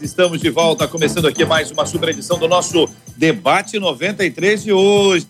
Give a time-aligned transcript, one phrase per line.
[0.00, 5.26] estamos de volta, começando aqui mais uma super edição do nosso Debate 93 de hoje.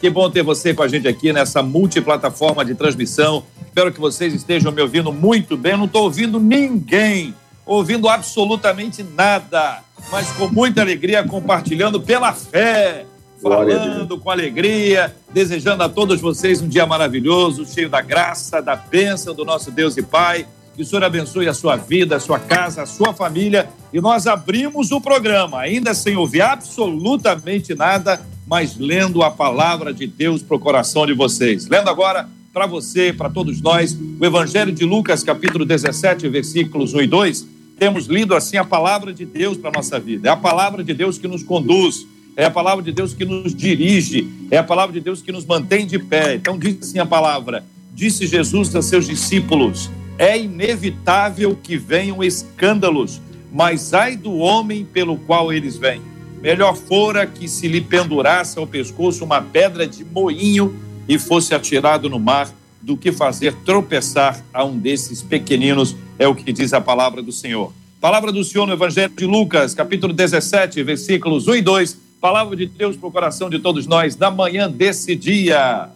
[0.00, 3.44] Que bom ter você com a gente aqui nessa multiplataforma de transmissão.
[3.66, 5.72] Espero que vocês estejam me ouvindo muito bem.
[5.72, 7.34] Eu não estou ouvindo ninguém,
[7.66, 13.04] ouvindo absolutamente nada, mas com muita alegria compartilhando pela fé
[13.42, 19.34] falando com alegria, desejando a todos vocês um dia maravilhoso, cheio da graça, da bênção
[19.34, 20.46] do nosso Deus e Pai.
[20.74, 23.68] Que o Senhor abençoe a sua vida, a sua casa, a sua família.
[23.92, 30.06] E nós abrimos o programa, ainda sem ouvir absolutamente nada, mas lendo a palavra de
[30.06, 31.68] Deus para o coração de vocês.
[31.68, 37.02] Lendo agora para você, para todos nós, o Evangelho de Lucas, capítulo 17, versículos 1
[37.02, 37.46] e 2.
[37.78, 40.28] Temos lido assim a palavra de Deus para a nossa vida.
[40.28, 43.54] É a palavra de Deus que nos conduz, é a palavra de Deus que nos
[43.54, 46.34] dirige, é a palavra de Deus que nos mantém de pé.
[46.34, 47.62] Então, diz assim a palavra:
[47.92, 49.90] Disse Jesus a seus discípulos
[50.22, 53.20] é inevitável que venham escândalos,
[53.52, 56.00] mas ai do homem pelo qual eles vêm.
[56.40, 60.76] Melhor fora que se lhe pendurasse ao pescoço uma pedra de moinho
[61.08, 62.48] e fosse atirado no mar,
[62.80, 67.32] do que fazer tropeçar a um desses pequeninos, é o que diz a palavra do
[67.32, 67.72] Senhor.
[68.00, 71.98] Palavra do Senhor no Evangelho de Lucas, capítulo 17, versículos 1 e 2.
[72.20, 75.90] Palavra de Deus para o coração de todos nós, da manhã desse dia.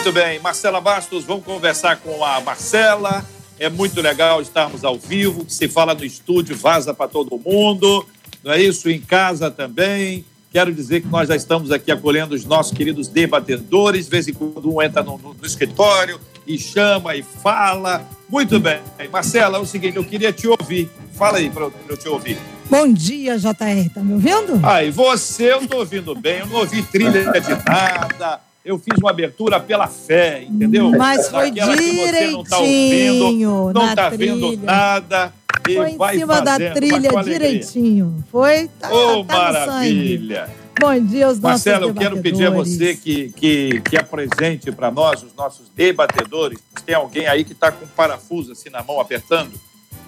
[0.00, 3.22] Muito bem, Marcela Bastos, vamos conversar com a Marcela.
[3.58, 8.06] É muito legal estarmos ao vivo, que se fala no estúdio, vaza para todo mundo,
[8.42, 8.88] não é isso?
[8.88, 10.24] Em casa também.
[10.50, 14.06] Quero dizer que nós já estamos aqui acolhendo os nossos queridos debatedores.
[14.06, 18.02] De vez em quando um entra no, no, no escritório e chama e fala.
[18.26, 18.80] Muito bem.
[19.12, 20.88] Marcela, é o seguinte, eu queria te ouvir.
[21.12, 22.38] Fala aí para eu te ouvir.
[22.70, 23.90] Bom dia, JR.
[23.94, 24.66] Tá me ouvindo?
[24.66, 26.38] Aí, você eu tô ouvindo bem.
[26.38, 30.90] Eu não ouvi trilha de nada eu fiz uma abertura pela fé, entendeu?
[30.90, 31.76] Mas foi direitinho.
[31.76, 35.32] Que você não está ouvindo, não está vendo nada.
[35.68, 38.24] E foi em vai cima fazendo, da trilha direitinho.
[38.30, 38.68] Foi?
[38.78, 40.48] Tá, oh, tá maravilha.
[40.78, 44.90] Bom dia aos nossos Marcelo, eu quero pedir a você que, que, que apresente para
[44.90, 46.58] nós, os nossos debatedores.
[46.86, 49.52] Tem alguém aí que está com um parafuso assim na mão, apertando,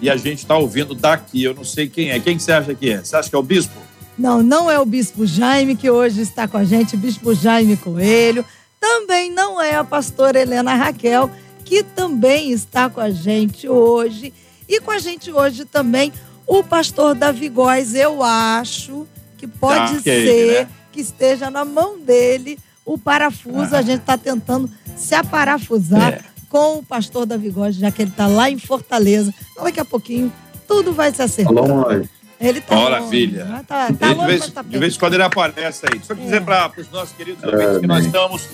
[0.01, 1.43] e a gente está ouvindo daqui.
[1.43, 2.19] Eu não sei quem é.
[2.19, 2.97] Quem que você acha que é?
[2.97, 3.79] Você acha que é o bispo?
[4.17, 8.45] Não, não é o Bispo Jaime que hoje está com a gente, Bispo Jaime Coelho.
[8.79, 11.31] Também não é a pastora Helena Raquel,
[11.65, 14.33] que também está com a gente hoje.
[14.67, 16.11] E com a gente hoje também
[16.45, 19.07] o pastor Davi Góes, eu acho
[19.37, 20.69] que pode ah, que ser ele, né?
[20.91, 23.75] que esteja na mão dele o parafuso.
[23.75, 23.79] Ah.
[23.79, 26.21] A gente está tentando se aparafusar é.
[26.49, 29.33] com o pastor Davi Góes, já que ele está lá em Fortaleza.
[29.51, 30.31] Então, daqui a pouquinho
[30.67, 31.57] tudo vai se acertar.
[31.57, 32.05] Alô,
[32.39, 33.45] ele tá Maravilha.
[33.45, 35.99] Longe, tá, tá de, vez, tá de vez em quando ele aparece aí.
[35.99, 36.39] Deixa eu dizer é.
[36.39, 38.49] para os nossos queridos é, ouvintes que nós estamos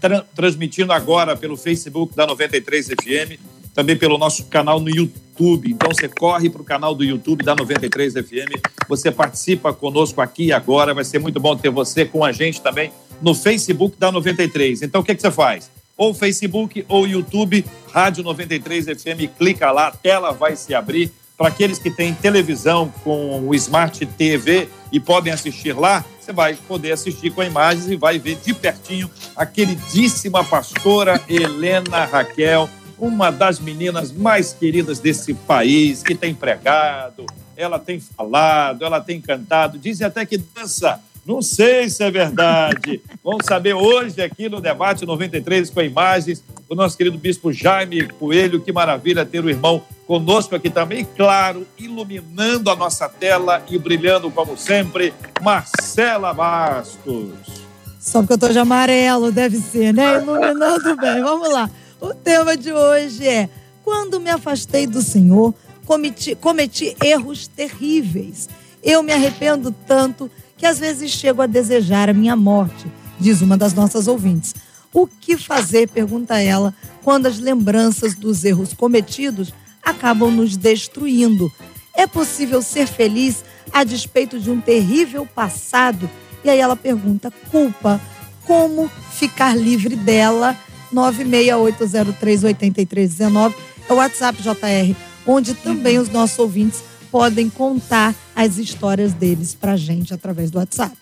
[0.00, 3.40] tra transmitindo agora pelo Facebook da 93 FM,
[3.74, 5.70] também pelo nosso canal no YouTube.
[5.70, 10.46] Então você corre para o canal do YouTube da 93 FM, você participa conosco aqui
[10.46, 10.92] e agora.
[10.92, 12.92] Vai ser muito bom ter você com a gente também
[13.22, 14.82] no Facebook da 93.
[14.82, 15.70] Então o que, que você faz?
[15.96, 21.48] Ou Facebook ou YouTube, Rádio 93 FM, clica lá, a tela vai se abrir para
[21.48, 26.92] aqueles que têm televisão com o Smart TV e podem assistir lá, você vai poder
[26.92, 32.68] assistir com imagens e vai ver de pertinho a queridíssima pastora Helena Raquel,
[32.98, 37.24] uma das meninas mais queridas desse país, que tem pregado,
[37.56, 43.00] ela tem falado, ela tem cantado, dizem até que dança não sei se é verdade.
[43.22, 48.60] Vamos saber hoje aqui no Debate 93 com imagens o nosso querido Bispo Jaime Coelho.
[48.60, 51.06] Que maravilha ter o irmão conosco aqui também.
[51.16, 55.12] Claro, iluminando a nossa tela e brilhando como sempre,
[55.42, 57.60] Marcela Bastos.
[57.98, 60.22] Só porque eu estou de amarelo, deve ser, né?
[60.22, 61.20] Iluminando bem.
[61.22, 61.70] Vamos lá.
[62.00, 63.50] O tema de hoje é:
[63.84, 68.48] Quando me afastei do Senhor, cometi, cometi erros terríveis.
[68.82, 70.30] Eu me arrependo tanto
[70.60, 72.86] que às vezes chego a desejar a minha morte,
[73.18, 74.54] diz uma das nossas ouvintes.
[74.92, 81.50] O que fazer, pergunta ela, quando as lembranças dos erros cometidos acabam nos destruindo?
[81.94, 83.42] É possível ser feliz
[83.72, 86.10] a despeito de um terrível passado?
[86.44, 87.98] E aí ela pergunta: culpa,
[88.44, 90.54] como ficar livre dela?
[90.92, 93.54] 968038319.
[93.88, 94.94] É o WhatsApp JR,
[95.26, 100.96] onde também os nossos ouvintes podem contar as histórias deles para gente através do WhatsApp.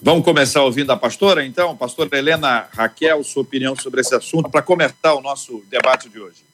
[0.00, 1.76] Vamos começar ouvindo a pastora, então?
[1.76, 6.44] Pastora Helena Raquel, sua opinião sobre esse assunto, para começar o nosso debate de hoje.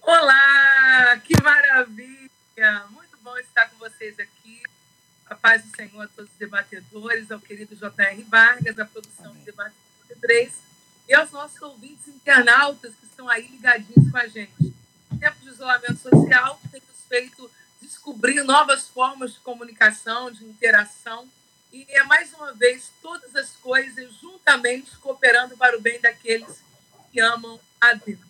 [0.00, 2.84] Olá, que maravilha!
[2.92, 4.62] Muito bom estar com vocês aqui.
[5.28, 8.22] A paz do Senhor a todos os debatedores, ao querido J.R.
[8.30, 9.38] Vargas, da produção Amém.
[9.40, 9.74] do Debate
[10.20, 10.52] 3,
[11.08, 14.72] e aos nossos ouvintes internautas que estão aí ligadinhos com a gente.
[15.18, 16.80] Tempo de isolamento social tem
[17.16, 21.26] feito descobrir novas formas de comunicação, de interação,
[21.72, 26.60] e é mais uma vez todas as coisas juntamente cooperando para o bem daqueles
[27.10, 28.20] que amam a Deus.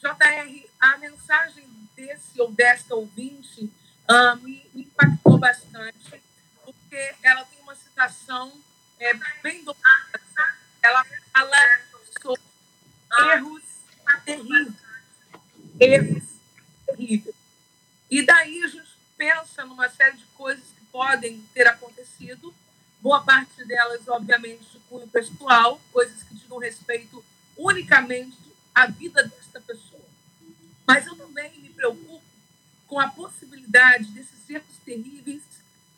[0.00, 1.64] JR, a mensagem
[1.96, 3.64] desse ou desta ouvinte
[4.08, 6.22] uh, me, me, impactou bastante,
[6.64, 8.52] porque ela tem uma citação
[9.00, 10.20] é, bem domada.
[10.82, 11.56] Ela fala
[12.22, 12.40] sobre
[13.32, 13.62] erros
[14.24, 14.74] terríveis.
[15.80, 16.25] Erros.
[18.16, 22.54] E daí a gente pensa numa série de coisas que podem ter acontecido,
[23.02, 27.22] boa parte delas, obviamente, de cunho pessoal, coisas que digam respeito
[27.58, 28.38] unicamente
[28.74, 30.08] à vida desta pessoa.
[30.86, 32.22] Mas eu também me preocupo
[32.86, 35.42] com a possibilidade desses erros terríveis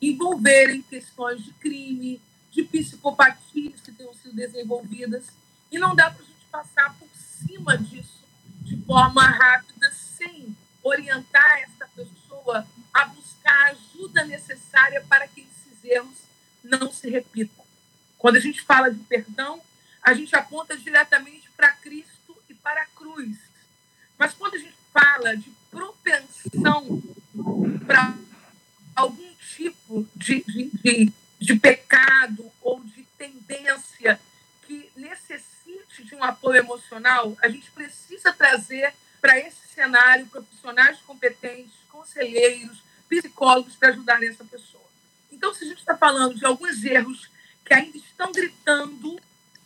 [0.01, 2.21] envolverem questões de crime,
[2.51, 5.23] de psicopatias que tenham sido desenvolvidas,
[5.71, 8.25] e não dá para a gente passar por cima disso
[8.63, 11.78] de forma rápida, sem orientar essa
[12.49, 16.17] pessoa a buscar a ajuda necessária para que esses erros
[16.63, 17.65] não se repitam.
[18.17, 19.61] Quando a gente fala de perdão,
[20.01, 23.37] a gente aponta diretamente para Cristo e para a cruz.
[24.17, 27.01] Mas quando a gente fala de propensão
[27.85, 28.17] para
[28.95, 34.19] algum tipo de, de, de, de pecado ou de tendência
[34.65, 41.73] que necessite de um apoio emocional, a gente precisa trazer para esse cenário profissionais competentes,
[41.89, 44.83] conselheiros, psicólogos para ajudar essa pessoa.
[45.31, 47.29] Então, se a gente está falando de alguns erros
[47.65, 49.19] que ainda estão gritando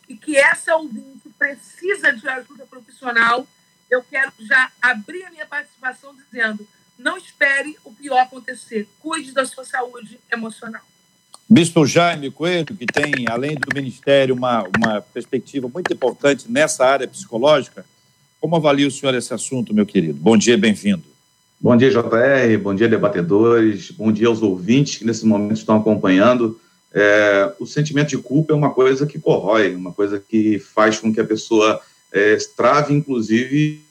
[0.07, 3.47] e que essa ouvinte precisa de ajuda profissional,
[3.89, 6.67] eu quero já abrir a minha participação dizendo:
[6.97, 10.81] não espere o pior acontecer, cuide da sua saúde emocional.
[11.50, 17.07] Bispo Jaime Coelho, que tem, além do Ministério, uma, uma perspectiva muito importante nessa área
[17.07, 17.85] psicológica,
[18.43, 20.19] como avalia o senhor esse assunto, meu querido?
[20.19, 21.01] Bom dia, bem-vindo.
[21.61, 26.59] Bom dia, JR, bom dia, debatedores, bom dia aos ouvintes que nesse momento estão acompanhando.
[26.93, 31.13] É, o sentimento de culpa é uma coisa que corrói, uma coisa que faz com
[31.13, 31.79] que a pessoa
[32.11, 33.81] é, trave, inclusive,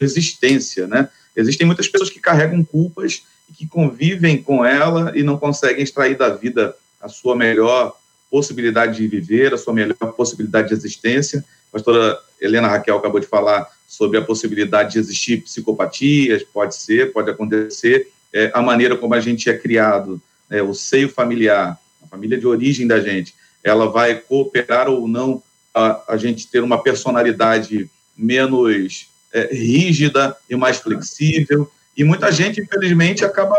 [0.00, 1.10] resistência, né?
[1.36, 6.16] Existem muitas pessoas que carregam culpas e que convivem com ela e não conseguem extrair
[6.16, 7.94] da vida a sua melhor
[8.30, 11.44] possibilidade de viver, a sua melhor possibilidade de existência.
[11.68, 17.10] A pastora Helena Raquel acabou de falar sobre a possibilidade de existir psicopatias, pode ser,
[17.10, 18.12] pode acontecer.
[18.30, 20.20] É, a maneira como a gente é criado,
[20.50, 25.42] é, o seio familiar, a família de origem da gente, ela vai cooperar ou não
[25.74, 31.70] a, a gente ter uma personalidade menos é, rígida e mais flexível.
[31.96, 33.56] E muita gente, infelizmente, acaba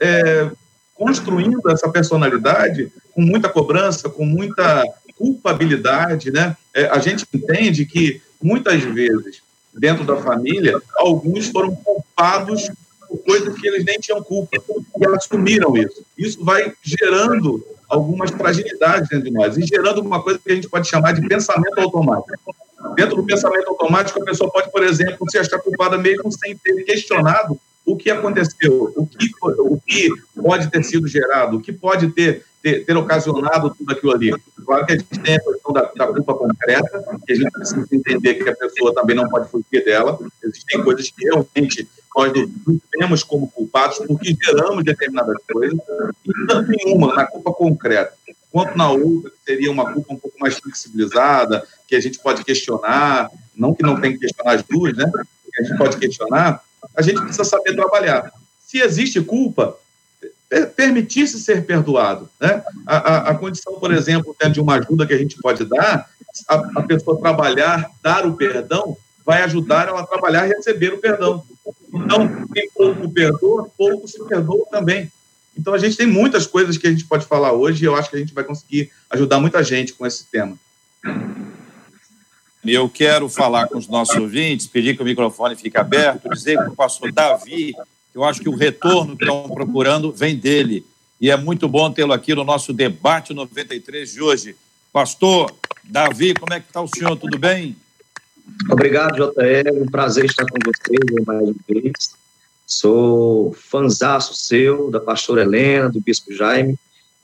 [0.00, 0.50] é,
[0.94, 4.82] construindo essa personalidade com muita cobrança, com muita
[5.16, 6.56] culpabilidade, né?
[6.72, 9.42] É, a gente entende que muitas vezes
[9.76, 12.68] dentro da família alguns foram culpados
[13.08, 16.04] por coisas que eles nem tinham culpa e assumiram isso.
[16.18, 20.68] Isso vai gerando algumas fragilidades dentro de nós e gerando uma coisa que a gente
[20.68, 22.54] pode chamar de pensamento automático.
[22.94, 26.82] Dentro do pensamento automático, a pessoa pode, por exemplo, se achar culpada mesmo sem ter
[26.84, 30.10] questionado o que aconteceu, o que, o que
[30.42, 34.34] pode ter sido gerado, o que pode ter, ter, ter ocasionado tudo aquilo ali.
[34.64, 37.86] Claro que a gente tem a questão da, da, culpa concreta, que a gente precisa
[37.92, 40.18] entender que a pessoa também não pode fugir dela.
[40.42, 42.32] Existem coisas que realmente nós
[42.66, 45.78] nos vemos como culpados porque geramos determinadas coisas,
[46.24, 48.12] e tanto em uma, na culpa concreta,
[48.50, 52.42] quanto na outra, que seria uma culpa um pouco mais flexibilizada, que a gente pode
[52.42, 55.08] questionar, não que não tem que questionar as duas, né?
[55.52, 56.60] Que a gente pode questionar,
[56.96, 58.32] a gente precisa saber trabalhar.
[58.58, 59.78] Se existe culpa,
[60.76, 62.28] permitir-se ser perdoado.
[62.40, 62.62] Né?
[62.86, 66.08] A, a, a, condição, por exemplo, de uma ajuda que a gente pode dar,
[66.48, 70.98] a, a, pessoa trabalhar, dar o perdão, vai ajudar ela a trabalhar e receber o
[70.98, 71.44] perdão.
[71.92, 75.10] Então, quem pouco perdoa, pouco se perdoa também.
[75.58, 78.10] Então, a gente tem muitas coisas que a gente pode falar hoje e eu acho
[78.10, 80.56] que a gente vai conseguir ajudar muita gente com esse tema.
[82.64, 86.70] Eu quero falar com os nossos ouvintes, pedir que o microfone fique aberto, dizer para
[86.70, 87.74] o pastor Davi,
[88.16, 90.86] eu acho que o retorno que estão procurando vem dele.
[91.20, 94.56] E é muito bom tê-lo aqui no nosso debate 93 de hoje.
[94.90, 95.54] Pastor
[95.84, 97.14] Davi, como é que está o senhor?
[97.16, 97.76] Tudo bem?
[98.70, 99.82] Obrigado, JL.
[99.82, 102.16] Um prazer estar com vocês mais uma vez.
[102.66, 106.74] Sou fanzaço seu, da pastora Helena, do bispo Jaime,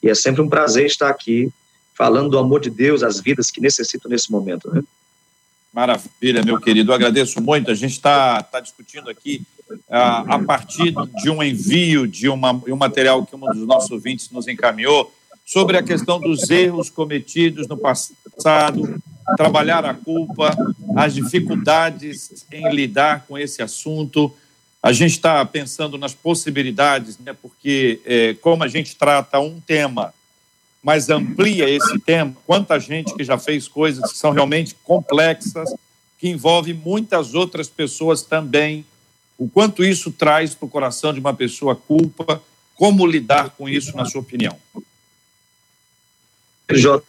[0.02, 1.50] e é sempre um prazer estar aqui
[1.94, 4.70] falando do amor de Deus às vidas que necessitam nesse momento.
[4.70, 4.82] Né?
[5.72, 6.90] Maravilha, meu querido.
[6.90, 7.70] Eu agradeço muito.
[7.70, 9.42] A gente está tá discutindo aqui
[9.88, 14.48] a partir de um envio de uma, um material que um dos nossos ouvintes nos
[14.48, 15.12] encaminhou
[15.44, 19.02] sobre a questão dos erros cometidos no passado,
[19.36, 20.56] trabalhar a culpa,
[20.96, 24.34] as dificuldades em lidar com esse assunto.
[24.82, 30.14] A gente está pensando nas possibilidades, né, porque é, como a gente trata um tema,
[30.82, 35.72] mas amplia esse tema, quanta gente que já fez coisas que são realmente complexas,
[36.18, 38.84] que envolve muitas outras pessoas também,
[39.42, 42.40] o quanto isso traz para o coração de uma pessoa culpa,
[42.76, 44.56] como lidar com isso, na sua opinião?
[46.70, 47.02] J.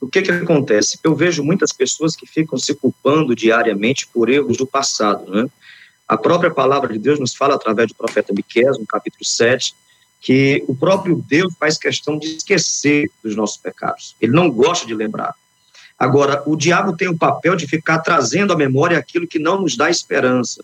[0.00, 0.96] O que que acontece?
[1.02, 5.50] Eu vejo muitas pessoas que ficam se culpando diariamente por erros do passado, né?
[6.06, 9.74] A própria palavra de Deus nos fala através do profeta Miqueias, no capítulo 7,
[10.20, 14.14] que o próprio Deus faz questão de esquecer dos nossos pecados.
[14.20, 15.34] Ele não gosta de lembrar.
[15.98, 19.76] Agora, o diabo tem o papel de ficar trazendo à memória aquilo que não nos
[19.76, 20.62] dá esperança,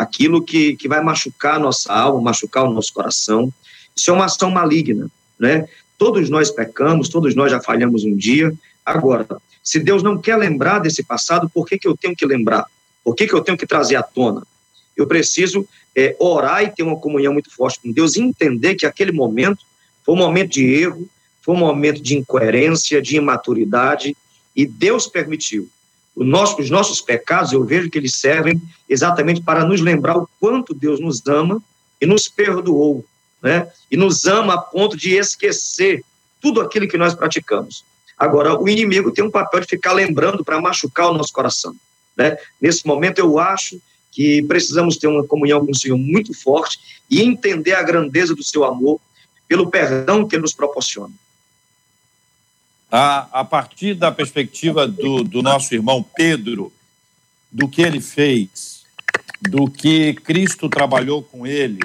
[0.00, 3.52] aquilo que, que vai machucar a nossa alma, machucar o nosso coração.
[3.94, 5.68] Isso é uma ação maligna, né?
[5.98, 8.50] Todos nós pecamos, todos nós já falhamos um dia.
[8.84, 9.26] Agora,
[9.62, 12.64] se Deus não quer lembrar desse passado, por que, que eu tenho que lembrar?
[13.04, 14.42] Por que, que eu tenho que trazer à tona?
[14.96, 19.12] Eu preciso é, orar e ter uma comunhão muito forte com Deus entender que aquele
[19.12, 19.62] momento
[20.02, 21.06] foi um momento de erro,
[21.42, 24.16] foi um momento de incoerência, de imaturidade,
[24.56, 25.68] e Deus permitiu.
[26.16, 30.74] Nosso, os nossos pecados, eu vejo que eles servem exatamente para nos lembrar o quanto
[30.74, 31.62] Deus nos ama
[32.00, 33.04] e nos perdoou
[33.42, 33.68] né?
[33.90, 36.04] E nos ama a ponto de esquecer
[36.40, 37.84] tudo aquilo que nós praticamos.
[38.16, 41.74] Agora, o inimigo tem um papel de ficar lembrando para machucar o nosso coração,
[42.16, 42.36] né?
[42.60, 43.80] Nesse momento, eu acho
[44.12, 48.44] que precisamos ter uma comunhão com o Senhor muito forte e entender a grandeza do
[48.44, 49.00] seu amor
[49.48, 51.12] pelo perdão que ele nos proporciona.
[52.90, 56.72] A, a partir da perspectiva do, do nosso irmão Pedro,
[57.50, 58.84] do que ele fez,
[59.40, 61.80] do que Cristo trabalhou com ele,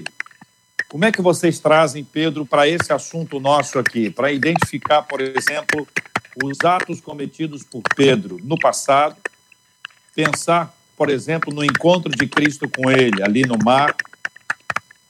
[0.88, 5.88] como é que vocês trazem, Pedro, para esse assunto nosso aqui, para identificar, por exemplo,
[6.44, 9.18] os atos cometidos por Pedro no passado,
[10.14, 13.96] pensar, por exemplo, no encontro de Cristo com ele ali no mar,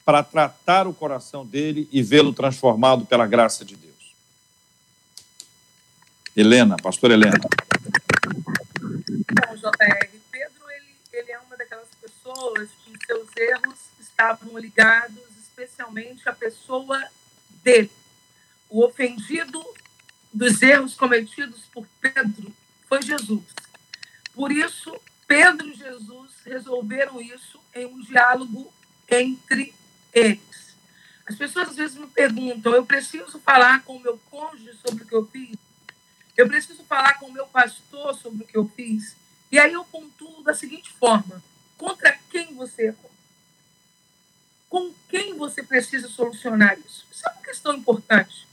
[0.04, 3.95] para tratar o coração dele e vê-lo transformado pela graça de Deus?
[6.36, 7.40] Helena, pastor Helena.
[9.00, 16.28] Bom, JR, Pedro, ele, ele é uma daquelas pessoas que seus erros estavam ligados especialmente
[16.28, 17.02] a pessoa
[17.64, 17.90] dele.
[18.68, 19.64] O ofendido
[20.30, 22.52] dos erros cometidos por Pedro
[22.86, 23.46] foi Jesus.
[24.34, 24.94] Por isso,
[25.26, 28.70] Pedro e Jesus resolveram isso em um diálogo
[29.08, 29.72] entre
[30.12, 30.76] eles.
[31.26, 35.06] As pessoas às vezes me perguntam: eu preciso falar com o meu cônjuge sobre o
[35.06, 35.65] que eu fiz?
[36.36, 39.16] Eu preciso falar com o meu pastor sobre o que eu fiz?
[39.50, 41.42] E aí eu pontuo da seguinte forma:
[41.76, 43.10] contra quem você errou?
[44.68, 47.06] com quem você precisa solucionar isso?
[47.10, 48.46] Isso é uma questão importante.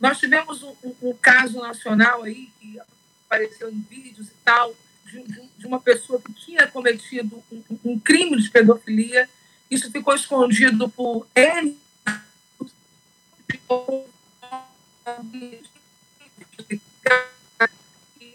[0.00, 2.80] Nós tivemos um, um, um caso nacional aí, que
[3.26, 4.74] apareceu em vídeos e tal,
[5.04, 5.22] de,
[5.58, 9.28] de uma pessoa que tinha cometido um, um, crime de pedofilia.
[9.70, 11.78] Isso ficou escondido por N.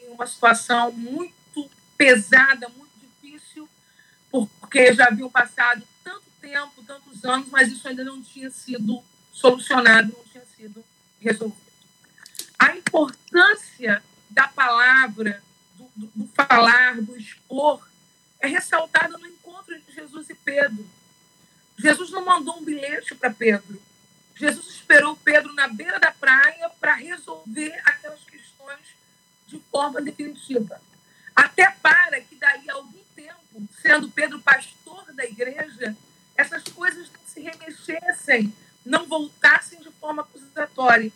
[0.07, 3.67] Uma situação muito pesada, muito difícil,
[4.31, 5.85] porque já haviam passado
[6.45, 9.03] tempo, tantos anos, mas isso ainda não tinha sido
[9.33, 10.85] solucionado, não tinha sido
[11.19, 11.65] resolvido.
[12.59, 15.41] A importância da palavra,
[15.73, 17.87] do, do, do falar, do expor,
[18.39, 20.87] é ressaltada no encontro de Jesus e Pedro.
[21.77, 23.81] Jesus não mandou um bilhete para Pedro.
[24.35, 28.34] Jesus esperou Pedro na beira da praia para resolver aquelas questões
[29.47, 30.81] de forma definitiva.
[31.35, 35.95] Até para que daí a algum tempo, sendo Pedro pastor da igreja,
[36.35, 38.53] essas coisas não se remexessem,
[38.85, 41.11] não voltassem de forma acusatória.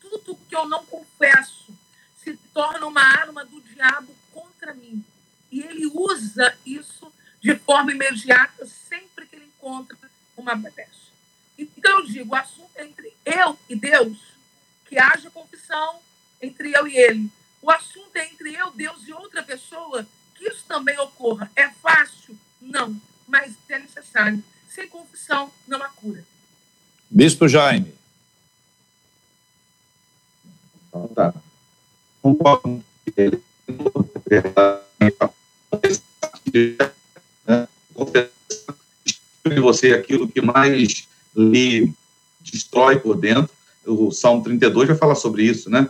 [0.00, 1.76] Tudo que eu não confesso
[2.22, 5.04] se torna uma arma do diabo contra mim.
[5.50, 9.96] E ele usa isso de forma imediata sempre que ele encontra
[10.36, 11.06] uma brecha.
[11.56, 14.18] Então, eu digo, o assunto é entre eu e Deus,
[14.84, 16.00] que haja confissão
[16.40, 17.30] entre eu e ele.
[17.62, 21.50] O assunto é entre eu, Deus e outra pessoa, que isso também ocorra.
[21.56, 22.38] É fácil?
[22.60, 24.42] Não mas é necessário.
[24.68, 26.24] Sem confissão, não há cura.
[27.10, 27.94] Bispo Jaime.
[30.88, 31.34] Então, tá.
[32.22, 32.84] Concordo
[39.44, 41.92] de você aquilo que mais lhe
[42.40, 43.54] destrói por dentro.
[43.84, 45.88] O Salmo 32 vai falar sobre isso, né?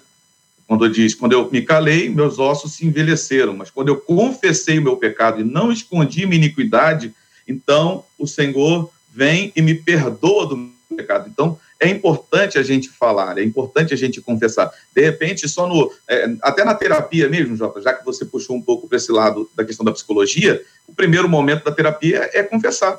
[0.67, 4.83] Quando diz: Quando eu me calei, meus ossos se envelheceram, mas quando eu confessei o
[4.83, 7.15] meu pecado e não escondi minha iniquidade,
[7.47, 11.29] então o Senhor vem e me perdoa do meu pecado.
[11.29, 14.71] Então, é importante a gente falar, é importante a gente confessar.
[14.95, 15.93] De repente, só no.
[16.09, 19.49] É, até na terapia mesmo, Jota, já que você puxou um pouco para esse lado
[19.55, 22.99] da questão da psicologia, o primeiro momento da terapia é confessar.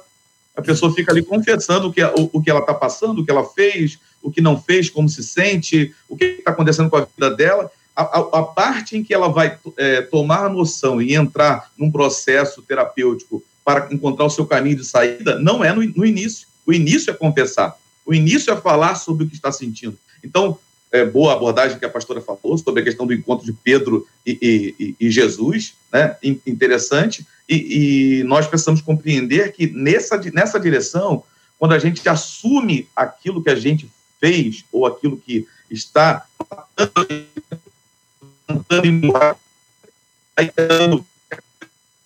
[0.58, 3.30] A pessoa fica ali confessando o que, o, o que ela está passando, o que
[3.30, 7.06] ela fez, o que não fez, como se sente, o que está acontecendo com a
[7.06, 7.72] vida dela.
[7.96, 11.92] A, a, a parte em que ela vai é, tomar a noção e entrar num
[11.92, 16.48] processo terapêutico para encontrar o seu caminho de saída não é no, no início.
[16.66, 17.78] O início é confessar.
[18.04, 19.98] O início é falar sobre o que está sentindo.
[20.24, 20.58] Então,
[20.92, 24.76] é, boa abordagem que a pastora falou sobre a questão do encontro de Pedro e,
[24.80, 26.16] e, e Jesus, né?
[26.46, 27.26] Interessante.
[27.48, 31.24] E, e, nós precisamos compreender que nessa, nessa direção,
[31.58, 33.90] quando a gente assume aquilo que a gente
[34.20, 36.26] fez ou aquilo que está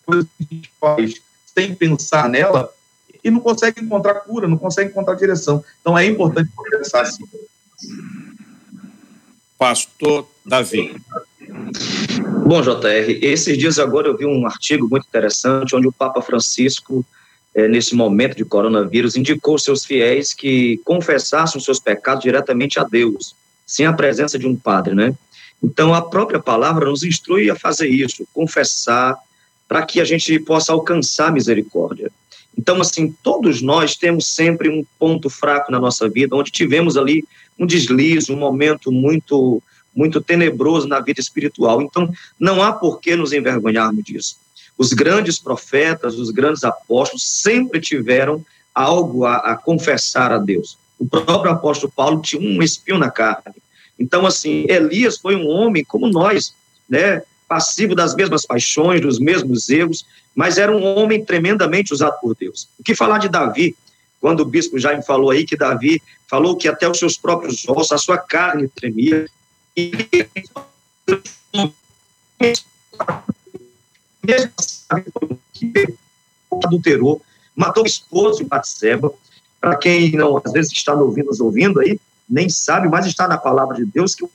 [0.06, 2.74] coisas que a gente faz sem pensar nela,
[3.24, 5.64] e não consegue encontrar cura, não consegue encontrar direção.
[5.80, 7.24] Então é importante pensar assim.
[9.62, 10.96] Pastor Davi.
[12.48, 17.06] Bom, JR, esses dias agora eu vi um artigo muito interessante onde o Papa Francisco,
[17.54, 23.36] é, nesse momento de coronavírus, indicou seus fiéis que confessassem seus pecados diretamente a Deus,
[23.64, 25.14] sem a presença de um padre, né?
[25.64, 29.16] Então a própria palavra nos instrui a fazer isso, confessar,
[29.68, 32.12] para que a gente possa alcançar misericórdia.
[32.58, 37.24] Então, assim, todos nós temos sempre um ponto fraco na nossa vida, onde tivemos ali
[37.58, 39.62] um deslize, um momento muito,
[39.96, 41.82] muito tenebroso na vida espiritual.
[41.82, 44.36] Então, não há por que nos envergonharmos disso.
[44.78, 48.44] Os grandes profetas, os grandes apóstolos sempre tiveram
[48.74, 50.78] algo a, a confessar a Deus.
[50.98, 53.56] O próprio apóstolo Paulo tinha um espinho na carne.
[53.98, 56.54] Então, assim, Elias foi um homem como nós,
[56.90, 57.22] né?
[57.52, 62.68] passivo das mesmas paixões, dos mesmos erros, mas era um homem tremendamente usado por Deus.
[62.80, 63.76] O que falar de Davi,
[64.20, 67.92] quando o bispo Jaime falou aí que Davi falou que até os seus próprios ossos,
[67.92, 69.28] a sua carne tremia,
[69.76, 69.92] e
[74.24, 75.40] mesmo
[76.64, 77.22] adulterou,
[77.56, 79.12] matou o esposo Batseba,
[79.60, 83.38] para quem não, às vezes está ouvindo, nos ouvindo aí, nem sabe, mas está na
[83.38, 84.26] palavra de Deus que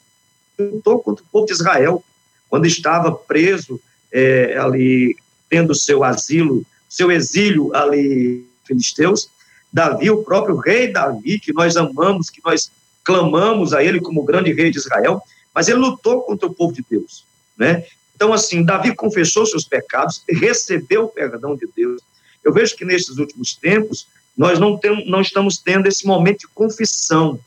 [0.58, 2.04] lutou contra o povo de Israel,
[2.48, 3.80] quando estava preso
[4.12, 5.16] é, ali,
[5.48, 9.28] tendo seu asilo, seu exílio ali, filisteus,
[9.72, 12.70] Davi, o próprio rei Davi, que nós amamos, que nós
[13.04, 15.20] clamamos a ele como grande rei de Israel,
[15.54, 17.24] mas ele lutou contra o povo de Deus,
[17.56, 17.84] né?
[18.14, 22.00] Então, assim, Davi confessou seus pecados, recebeu o perdão de Deus.
[22.42, 24.06] Eu vejo que nesses últimos tempos,
[24.36, 27.38] nós não, temos, não estamos tendo esse momento de confissão,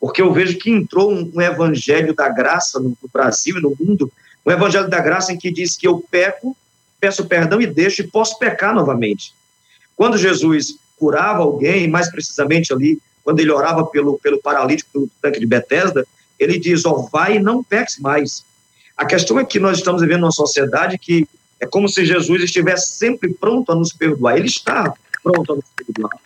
[0.00, 3.76] porque eu vejo que entrou um, um evangelho da graça no, no Brasil e no
[3.78, 4.10] mundo,
[4.48, 6.56] o Evangelho da Graça em que diz que eu peco,
[7.00, 9.32] peço perdão e deixo e posso pecar novamente.
[9.96, 15.40] Quando Jesus curava alguém, mais precisamente ali, quando ele orava pelo, pelo paralítico do tanque
[15.40, 16.06] de Betesda,
[16.38, 18.44] ele diz, ó, oh, vai e não peques mais.
[18.96, 21.26] A questão é que nós estamos vivendo numa sociedade que
[21.60, 24.36] é como se Jesus estivesse sempre pronto a nos perdoar.
[24.36, 26.16] Ele está pronto a nos perdoar.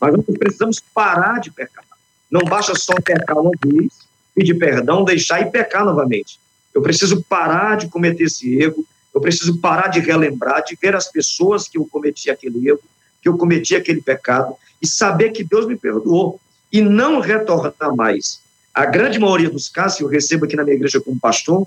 [0.00, 1.84] Mas nós precisamos parar de pecar.
[2.30, 3.92] Não basta só pecar uma vez,
[4.34, 6.38] pedir perdão, deixar e pecar novamente.
[6.74, 8.84] Eu preciso parar de cometer esse erro,
[9.14, 12.80] eu preciso parar de relembrar, de ver as pessoas que eu cometi aquele erro,
[13.20, 16.40] que eu cometi aquele pecado, e saber que Deus me perdoou,
[16.72, 18.40] e não retornar mais.
[18.72, 21.66] A grande maioria dos casos, eu recebo aqui na minha igreja como pastor,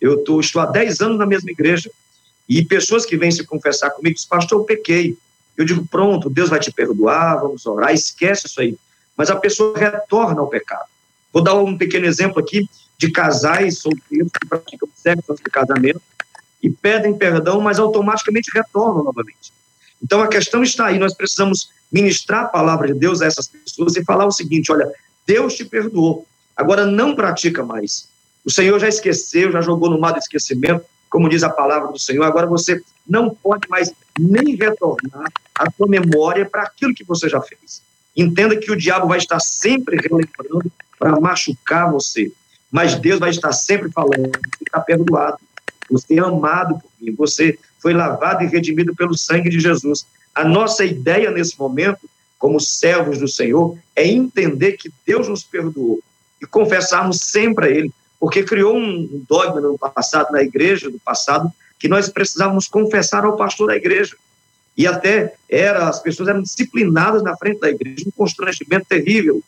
[0.00, 1.90] eu tô, estou há 10 anos na mesma igreja,
[2.48, 5.18] e pessoas que vêm se confessar comigo dizem, pastor, eu pequei.
[5.56, 8.76] Eu digo, pronto, Deus vai te perdoar, vamos orar, esquece isso aí.
[9.16, 10.86] Mas a pessoa retorna ao pecado.
[11.32, 16.00] Vou dar um pequeno exemplo aqui de casais solteiros que praticam sexo antes do casamento
[16.62, 19.52] e pedem perdão, mas automaticamente retornam novamente.
[20.02, 23.96] Então a questão está aí, nós precisamos ministrar a palavra de Deus a essas pessoas
[23.96, 24.90] e falar o seguinte: olha,
[25.26, 28.08] Deus te perdoou, agora não pratica mais.
[28.44, 31.98] O Senhor já esqueceu, já jogou no mar do esquecimento, como diz a palavra do
[31.98, 37.28] Senhor, agora você não pode mais nem retornar a sua memória para aquilo que você
[37.28, 37.82] já fez.
[38.16, 42.32] Entenda que o diabo vai estar sempre relembrando para machucar você.
[42.70, 44.30] Mas Deus vai estar sempre falando:
[44.64, 45.38] está perdoado,
[45.90, 50.06] você é amado por mim, você foi lavado e redimido pelo sangue de Jesus.
[50.34, 52.00] A nossa ideia nesse momento,
[52.38, 56.00] como servos do Senhor, é entender que Deus nos perdoou
[56.40, 61.50] e confessarmos sempre a Ele, porque criou um dogma no passado, na igreja do passado,
[61.78, 64.16] que nós precisávamos confessar ao pastor da igreja.
[64.76, 69.42] E até era, as pessoas eram disciplinadas na frente da igreja, um constrangimento terrível.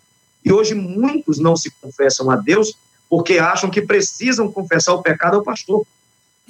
[0.45, 2.75] E hoje muitos não se confessam a Deus
[3.09, 5.87] porque acham que precisam confessar o pecado ao pastor.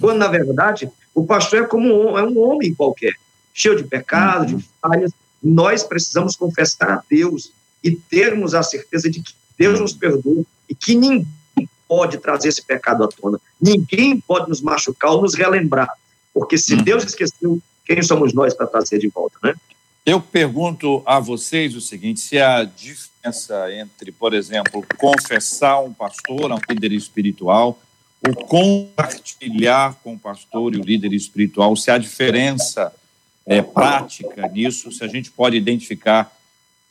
[0.01, 3.15] Quando, na verdade, o pastor é como um, é um homem qualquer,
[3.53, 5.13] cheio de pecado, de falhas.
[5.43, 10.75] Nós precisamos confessar a Deus e termos a certeza de que Deus nos perdoa e
[10.75, 11.27] que ninguém
[11.89, 13.41] pode trazer esse pecado à tona.
[13.61, 15.91] Ninguém pode nos machucar ou nos relembrar.
[16.33, 16.83] Porque se uhum.
[16.83, 19.55] Deus esqueceu, quem somos nós para trazer de volta, né?
[20.05, 26.51] Eu pergunto a vocês o seguinte: se a diferença entre, por exemplo, confessar um pastor,
[26.53, 27.79] um líder espiritual,
[28.27, 32.93] ou compartilhar com o pastor e o líder espiritual, se há diferença
[33.47, 36.31] é, prática nisso, se a gente pode identificar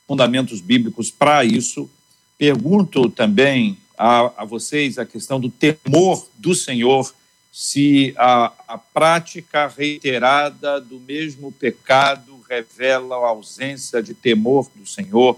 [0.07, 1.89] fundamentos bíblicos para isso.
[2.37, 7.13] Pergunto também a, a, vocês a questão do temor do Senhor,
[7.51, 15.37] se a, a prática reiterada do mesmo pecado revela a ausência de temor do Senhor.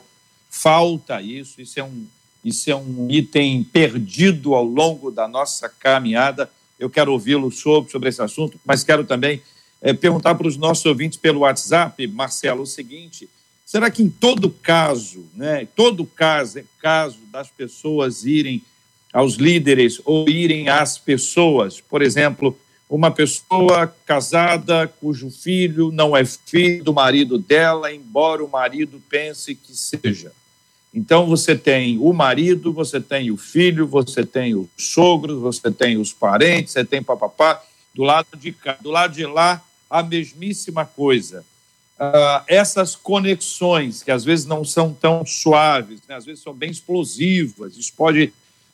[0.50, 2.08] Falta isso, isso é um,
[2.44, 6.50] isso é um item perdido ao longo da nossa caminhada.
[6.80, 9.42] Eu quero ouvi-lo sobre, sobre esse assunto, mas quero também
[9.82, 13.30] é, perguntar para os nossos ouvintes pelo WhatsApp, Marcelo, o seguinte:
[13.66, 18.64] será que em todo caso, né, todo caso é caso das pessoas irem
[19.12, 22.58] aos líderes ou irem às pessoas, por exemplo,
[22.90, 29.54] uma pessoa casada cujo filho não é filho do marido dela, embora o marido pense
[29.54, 30.32] que seja.
[30.94, 35.98] Então você tem o marido, você tem o filho, você tem os sogros, você tem
[35.98, 37.62] os parentes, você tem papapá.
[37.94, 41.44] Do lado de cá, do lado de lá, a mesmíssima coisa.
[42.00, 46.16] Uh, essas conexões, que às vezes não são tão suaves, né?
[46.16, 48.32] às vezes são bem explosivas, isso pode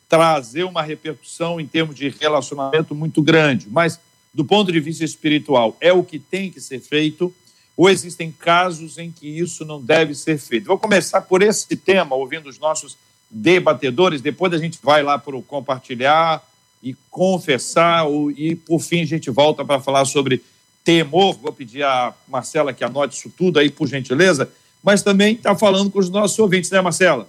[0.07, 3.99] trazer uma repercussão em termos de relacionamento muito grande, mas
[4.31, 7.33] do ponto de vista espiritual, é o que tem que ser feito,
[7.77, 10.67] ou existem casos em que isso não deve ser feito?
[10.67, 12.95] Vou começar por esse tema, ouvindo os nossos
[13.29, 16.41] debatedores, depois a gente vai lá para o compartilhar
[16.81, 18.05] e confessar,
[18.37, 20.41] e por fim a gente volta para falar sobre
[20.83, 21.37] temor.
[21.41, 24.49] Vou pedir a Marcela que anote isso tudo aí, por gentileza,
[24.83, 27.27] mas também está falando com os nossos ouvintes, né, Marcela?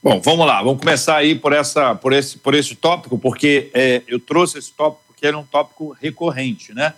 [0.00, 4.02] Bom, vamos lá, vamos começar aí por, essa, por, esse, por esse tópico, porque é,
[4.06, 6.94] eu trouxe esse tópico porque era um tópico recorrente, né?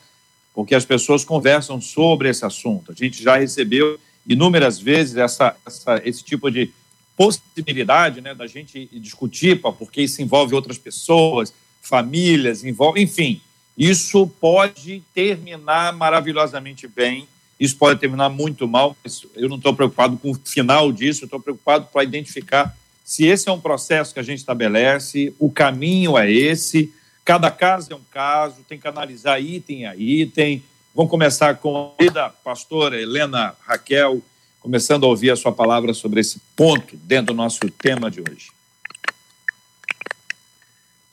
[0.55, 2.93] Porque as pessoas conversam sobre esse assunto.
[2.93, 6.73] A gente já recebeu inúmeras vezes essa, essa, esse tipo de
[7.17, 13.41] possibilidade né, da gente discutir, porque isso envolve outras pessoas, famílias, envolve, enfim,
[13.77, 18.97] isso pode terminar maravilhosamente bem, isso pode terminar muito mal,
[19.37, 23.53] eu não estou preocupado com o final disso, estou preocupado para identificar se esse é
[23.53, 26.93] um processo que a gente estabelece, o caminho é esse,
[27.25, 30.63] cada caso é um caso, tem que analisar item a item.
[30.95, 34.23] Vamos começar com a pastora Helena Raquel,
[34.61, 38.53] começando a ouvir a sua palavra sobre esse ponto dentro do nosso tema de hoje.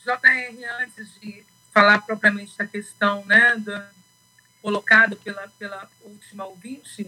[0.03, 1.43] JR, antes de
[1.73, 3.81] falar propriamente da questão né, do,
[4.61, 7.05] colocado pela, pela última ouvinte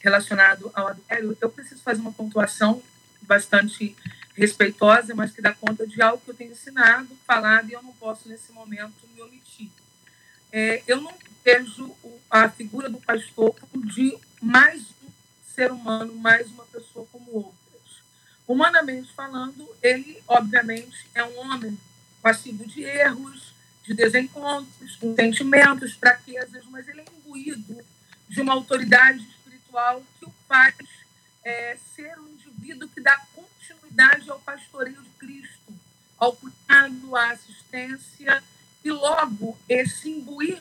[0.00, 0.96] relacionado ao
[1.40, 2.82] eu preciso fazer uma pontuação
[3.22, 3.94] bastante
[4.34, 7.92] respeitosa, mas que dá conta de algo que eu tenho ensinado, falado, e eu não
[7.92, 9.70] posso, nesse momento, me omitir.
[10.52, 11.14] É, eu não
[11.44, 11.94] vejo
[12.30, 13.54] a figura do pastor
[13.94, 15.10] de mais um
[15.54, 18.02] ser humano, mais uma pessoa como outras.
[18.46, 21.78] Humanamente falando, ele, obviamente, é um homem
[22.22, 27.84] passivo de erros, de desencontros, com sentimentos, fraquezas, mas ele é imbuído
[28.28, 30.74] de uma autoridade espiritual que o faz
[31.44, 33.16] é, ser um indivíduo que dá
[33.70, 35.72] continuidade ao pastoreio de Cristo,
[36.18, 38.42] ao cuidado, à assistência,
[38.84, 40.60] e logo esse imbuir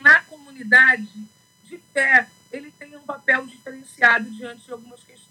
[0.00, 1.08] na comunidade
[1.64, 5.28] de fé, ele tem um papel diferenciado diante de algumas questões.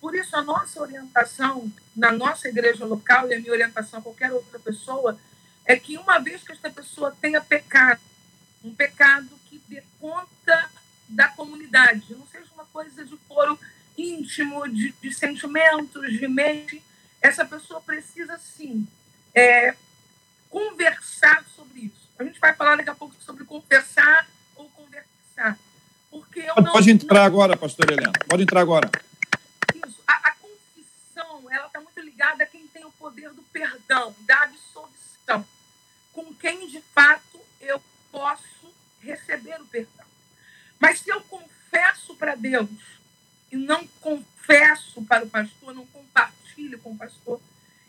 [0.00, 4.32] Por isso, a nossa orientação na nossa igreja local, e a minha orientação a qualquer
[4.32, 5.18] outra pessoa,
[5.64, 8.00] é que uma vez que esta pessoa tenha pecado,
[8.62, 10.70] um pecado que dê conta
[11.08, 13.58] da comunidade, não seja uma coisa de foro
[13.96, 16.82] íntimo, de, de sentimentos, de mente,
[17.20, 18.86] essa pessoa precisa sim
[19.34, 19.74] é,
[20.50, 22.08] conversar sobre isso.
[22.18, 25.58] A gente vai falar daqui a pouco sobre confessar ou conversar.
[26.10, 27.26] Porque eu pode, não, pode entrar não...
[27.26, 28.12] agora, pastor Helena.
[28.28, 28.90] Pode entrar agora.
[29.74, 30.00] Isso.
[30.06, 34.42] A, a confissão, ela está muito ligada a quem tem o poder do perdão, da
[34.42, 35.44] absolvição.
[36.12, 40.06] Com quem, de fato, eu posso receber o perdão.
[40.78, 42.68] Mas se eu confesso para Deus
[43.54, 47.40] e não confesso para o pastor, não compartilho com o pastor,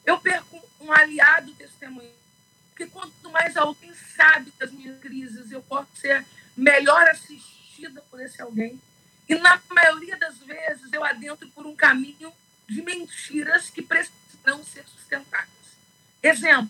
[0.05, 2.13] eu perco um aliado testemunho.
[2.69, 6.23] Porque quanto mais alguém sabe das minhas crises, eu posso ser
[6.55, 8.79] melhor assistida por esse alguém.
[9.27, 12.31] E na maioria das vezes eu adentro por um caminho
[12.69, 15.49] de mentiras que precisam ser sustentadas.
[16.21, 16.69] Exemplo,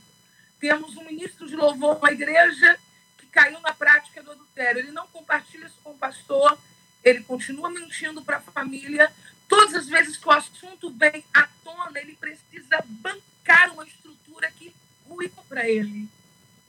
[0.57, 2.79] temos um ministro de louvor na igreja
[3.17, 4.79] que caiu na prática do adultério.
[4.79, 6.57] Ele não compartilha isso com o pastor,
[7.05, 9.13] ele continua mentindo para a família.
[9.47, 14.73] Todas as vezes que o assunto vem à tona, ele precisa bancar uma estrutura que
[15.07, 16.09] ruiu para ele.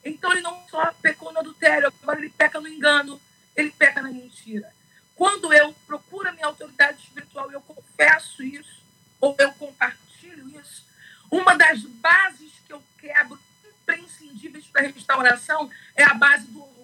[0.04, 3.20] Então ele não só pecou no adultério, agora ele peca no engano,
[3.56, 4.70] ele peca na mentira.
[5.14, 8.84] Quando eu procuro a minha autoridade espiritual e eu confesso isso,
[9.18, 10.84] ou eu compartilho isso,
[11.30, 13.40] uma das bases que eu quebro,
[13.80, 16.75] imprescindíveis para a restauração, é a base do.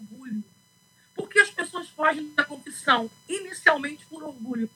[1.14, 3.10] Por que as pessoas fogem da confissão?
[3.28, 4.70] Inicialmente por orgulho.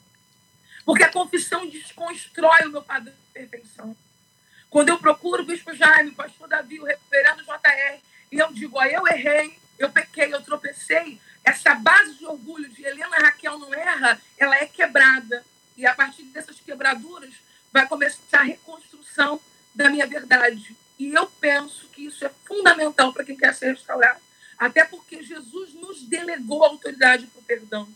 [0.84, 3.96] Porque a confissão desconstrói o meu padrão de perfeição.
[4.70, 8.78] Quando eu procuro o bispo Jaime, o pastor Davi, o reverendo JR, e eu digo,
[8.78, 13.72] ó, eu errei, eu pequei, eu tropecei, essa base de orgulho de Helena Raquel não
[13.72, 15.44] erra, ela é quebrada.
[15.76, 17.34] E a partir dessas quebraduras
[17.72, 19.40] vai começar a reconstrução
[19.74, 20.76] da minha verdade.
[20.98, 24.20] E eu penso que isso é fundamental para quem quer ser restaurado.
[24.58, 27.88] Até porque Jesus nos delegou a autoridade para o perdão.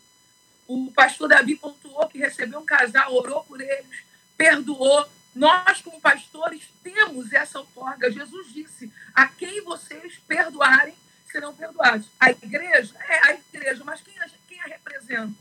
[0.66, 4.05] O pastor Davi pontuou que recebeu um casal, orou por eles,
[4.37, 5.07] perdoou.
[5.35, 8.11] Nós, como pastores, temos essa outorga.
[8.11, 10.94] Jesus disse: a quem vocês perdoarem,
[11.31, 12.07] serão perdoados.
[12.18, 15.35] A igreja é a igreja, mas quem a, quem a representa?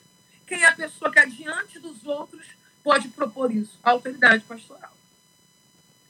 [0.47, 2.45] Quem é a pessoa que, adiante dos outros,
[2.83, 3.77] pode propor isso?
[3.83, 4.93] A autoridade pastoral.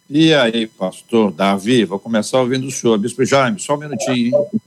[0.09, 2.97] E aí, pastor Davi, vou começar ouvindo o senhor.
[2.97, 4.61] Bispo Jaime, só um minutinho, hein?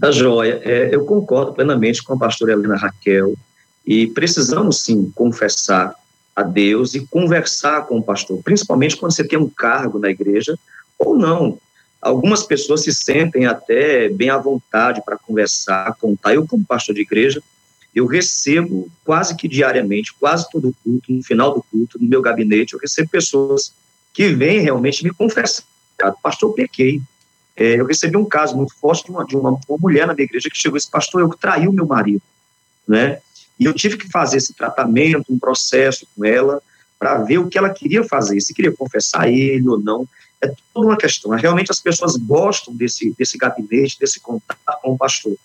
[0.00, 0.60] Tá joia.
[0.64, 3.34] É, eu concordo plenamente com a pastora Helena Raquel
[3.86, 5.94] e precisamos sim confessar
[6.34, 10.58] a Deus e conversar com o pastor, principalmente quando você tem um cargo na igreja
[10.98, 11.58] ou não.
[12.00, 16.34] Algumas pessoas se sentem até bem à vontade para conversar, contar.
[16.34, 17.42] Eu, como pastor de igreja,
[17.94, 22.74] eu recebo quase que diariamente, quase todo culto, no final do culto, no meu gabinete,
[22.74, 23.72] eu recebo pessoas
[24.12, 25.64] que vêm realmente me confessar.
[26.22, 27.00] Pastor, eu pequei.
[27.56, 30.24] É, eu recebi um caso muito forte de uma, de uma, uma mulher na minha
[30.24, 32.22] igreja que chegou e disse, pastor, eu traí o meu marido,
[32.86, 33.18] né?
[33.58, 36.60] E eu tive que fazer esse tratamento, um processo com ela,
[36.98, 40.08] para ver o que ela queria fazer, se queria confessar ele ou não.
[40.42, 41.30] É toda uma questão.
[41.32, 45.36] Realmente as pessoas gostam desse, desse gabinete, desse contato com o pastor.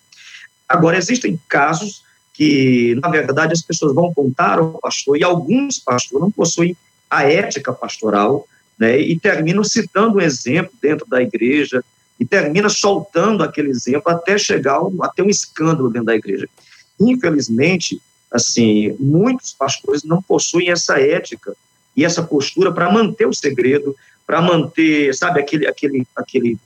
[0.68, 2.02] Agora, existem casos
[2.34, 6.76] que, na verdade, as pessoas vão contar ao pastor, e alguns pastores não possuem
[7.08, 8.46] a ética pastoral,
[8.78, 11.84] né, e terminam citando um exemplo dentro da igreja,
[12.20, 16.46] e termina soltando aquele exemplo até chegar até um escândalo dentro da igreja.
[17.00, 21.56] Infelizmente, assim, muitos pastores não possuem essa ética
[21.96, 26.58] e essa postura para manter o segredo, para manter, sabe, aquele, aquele, aquele,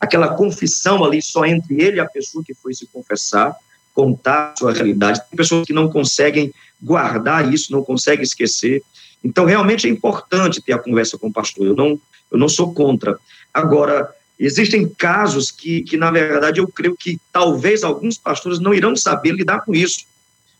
[0.00, 3.54] aquela confissão ali só entre ele e a pessoa que foi se confessar,
[3.94, 5.20] contar sua realidade.
[5.30, 8.82] Tem pessoas que não conseguem guardar isso, não conseguem esquecer.
[9.22, 11.64] Então, realmente é importante ter a conversa com o pastor.
[11.64, 11.98] Eu não,
[12.30, 13.18] eu não sou contra.
[13.54, 18.94] Agora, Existem casos que, que, na verdade, eu creio que talvez alguns pastores não irão
[18.94, 20.04] saber lidar com isso.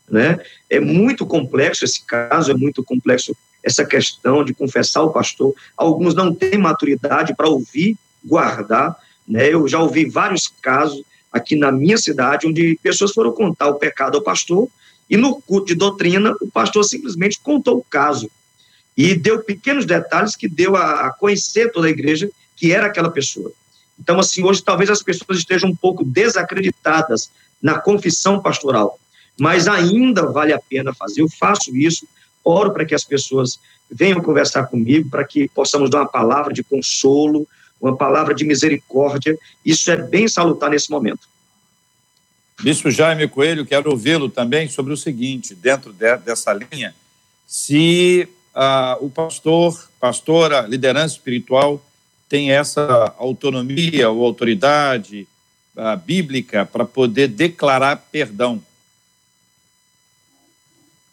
[0.09, 0.39] Né?
[0.69, 5.53] É muito complexo esse caso, é muito complexo essa questão de confessar o pastor.
[5.75, 8.95] Alguns não têm maturidade para ouvir, guardar.
[9.27, 9.53] Né?
[9.53, 14.17] Eu já ouvi vários casos aqui na minha cidade onde pessoas foram contar o pecado
[14.17, 14.67] ao pastor
[15.09, 18.29] e no culto de doutrina o pastor simplesmente contou o caso
[18.95, 23.51] e deu pequenos detalhes que deu a conhecer toda a igreja que era aquela pessoa.
[23.99, 27.29] Então, assim, hoje talvez as pessoas estejam um pouco desacreditadas
[27.61, 28.99] na confissão pastoral,
[29.39, 31.21] mas ainda vale a pena fazer.
[31.21, 32.07] Eu faço isso,
[32.43, 36.63] oro para que as pessoas venham conversar comigo, para que possamos dar uma palavra de
[36.63, 37.47] consolo,
[37.79, 39.37] uma palavra de misericórdia.
[39.65, 41.27] Isso é bem salutar nesse momento.
[42.61, 46.95] Bispo Jaime Coelho, quero ouvi-lo também sobre o seguinte, dentro de, dessa linha,
[47.45, 51.83] se uh, o pastor, pastora, liderança espiritual
[52.27, 55.27] tem essa autonomia ou autoridade
[55.75, 58.61] uh, bíblica para poder declarar perdão?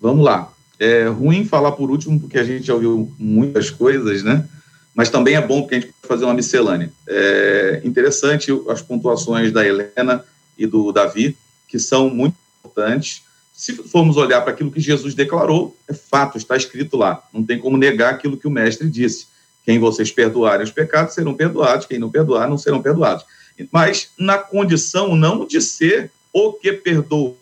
[0.00, 0.52] Vamos lá.
[0.78, 4.48] É ruim falar por último, porque a gente já ouviu muitas coisas, né?
[4.94, 6.92] mas também é bom porque a gente pode fazer uma miscelânea.
[7.08, 10.24] É interessante as pontuações da Helena
[10.56, 13.22] e do Davi, que são muito importantes.
[13.52, 17.22] Se formos olhar para aquilo que Jesus declarou, é fato, está escrito lá.
[17.32, 19.26] Não tem como negar aquilo que o mestre disse.
[19.64, 23.24] Quem vocês perdoarem os pecados serão perdoados, quem não perdoar não serão perdoados.
[23.72, 27.36] Mas na condição não de ser o que perdoa,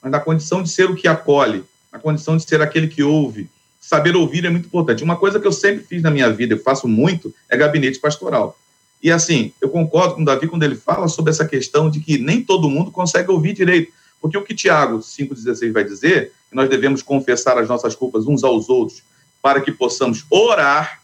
[0.00, 3.50] mas na condição de ser o que acolhe, na condição de ser aquele que ouve.
[3.80, 5.04] Saber ouvir é muito importante.
[5.04, 8.58] Uma coisa que eu sempre fiz na minha vida, eu faço muito, é gabinete pastoral.
[9.02, 12.18] E assim, eu concordo com o Davi quando ele fala sobre essa questão de que
[12.18, 13.92] nem todo mundo consegue ouvir direito.
[14.20, 18.42] Porque o que Tiago 5,16 vai dizer, que nós devemos confessar as nossas culpas uns
[18.42, 19.02] aos outros,
[19.42, 21.02] para que possamos orar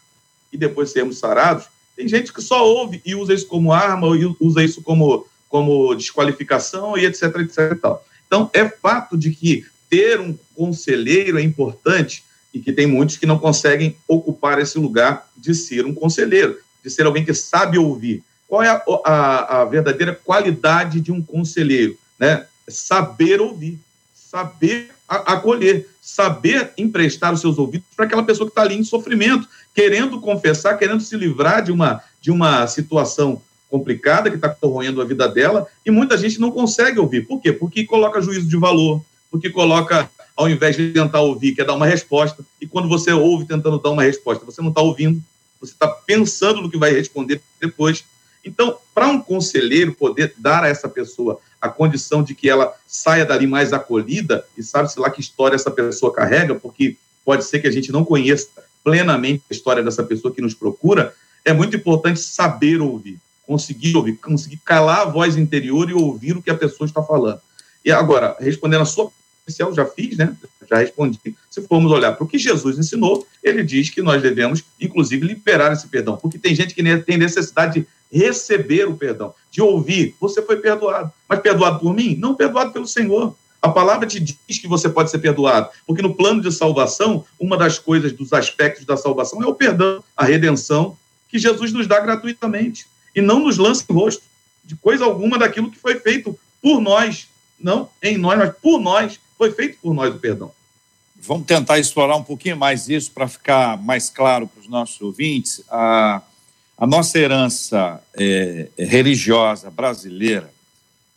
[0.53, 1.65] e depois sermos sarados.
[1.95, 5.93] Tem gente que só ouve e usa isso como arma, ou usa isso como, como
[5.95, 8.05] desqualificação e etc, etc tal.
[8.27, 13.25] Então, é fato de que ter um conselheiro é importante e que tem muitos que
[13.25, 18.23] não conseguem ocupar esse lugar de ser um conselheiro, de ser alguém que sabe ouvir.
[18.47, 21.97] Qual é a, a, a verdadeira qualidade de um conselheiro?
[22.19, 22.45] Né?
[22.67, 23.79] Saber ouvir,
[24.13, 29.47] saber acolher, saber emprestar os seus ouvidos para aquela pessoa que está ali em sofrimento,
[29.73, 35.05] querendo confessar, querendo se livrar de uma, de uma situação complicada que está corroendo a
[35.05, 37.25] vida dela, e muita gente não consegue ouvir.
[37.25, 37.53] Por quê?
[37.53, 41.87] Porque coloca juízo de valor, porque coloca, ao invés de tentar ouvir, quer dar uma
[41.87, 45.23] resposta, e quando você ouve tentando dar uma resposta, você não está ouvindo,
[45.57, 48.03] você está pensando no que vai responder depois.
[48.43, 53.25] Então, para um conselheiro poder dar a essa pessoa a condição de que ela saia
[53.25, 57.67] dali mais acolhida, e sabe-se lá que história essa pessoa carrega, porque pode ser que
[57.67, 58.49] a gente não conheça
[58.83, 64.17] plenamente a história dessa pessoa que nos procura, é muito importante saber ouvir, conseguir ouvir,
[64.17, 67.39] conseguir calar a voz interior e ouvir o que a pessoa está falando.
[67.85, 69.09] E agora, respondendo a sua
[69.47, 70.35] inicial, já fiz, né?
[70.73, 71.19] Já respondi.
[71.51, 75.71] Se formos olhar para o que Jesus ensinou, ele diz que nós devemos, inclusive, liberar
[75.71, 80.41] esse perdão, porque tem gente que tem necessidade de receber o perdão, de ouvir, você
[80.41, 81.11] foi perdoado.
[81.29, 82.15] Mas perdoado por mim?
[82.15, 83.35] Não perdoado pelo Senhor.
[83.61, 87.55] A palavra te diz que você pode ser perdoado, porque no plano de salvação, uma
[87.55, 90.97] das coisas, dos aspectos da salvação é o perdão, a redenção,
[91.29, 92.87] que Jesus nos dá gratuitamente.
[93.15, 94.23] E não nos lança em rosto
[94.65, 97.27] de coisa alguma daquilo que foi feito por nós,
[97.59, 100.51] não em nós, mas por nós, foi feito por nós o perdão.
[101.25, 105.63] Vamos tentar explorar um pouquinho mais isso para ficar mais claro para os nossos ouvintes.
[105.69, 106.21] A,
[106.77, 110.51] a nossa herança é, religiosa brasileira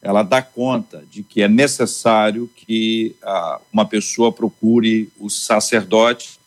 [0.01, 6.39] ela dá conta de que é necessário que ah, uma pessoa procure o sacerdote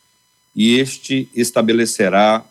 [0.56, 2.45] e este estabelecerá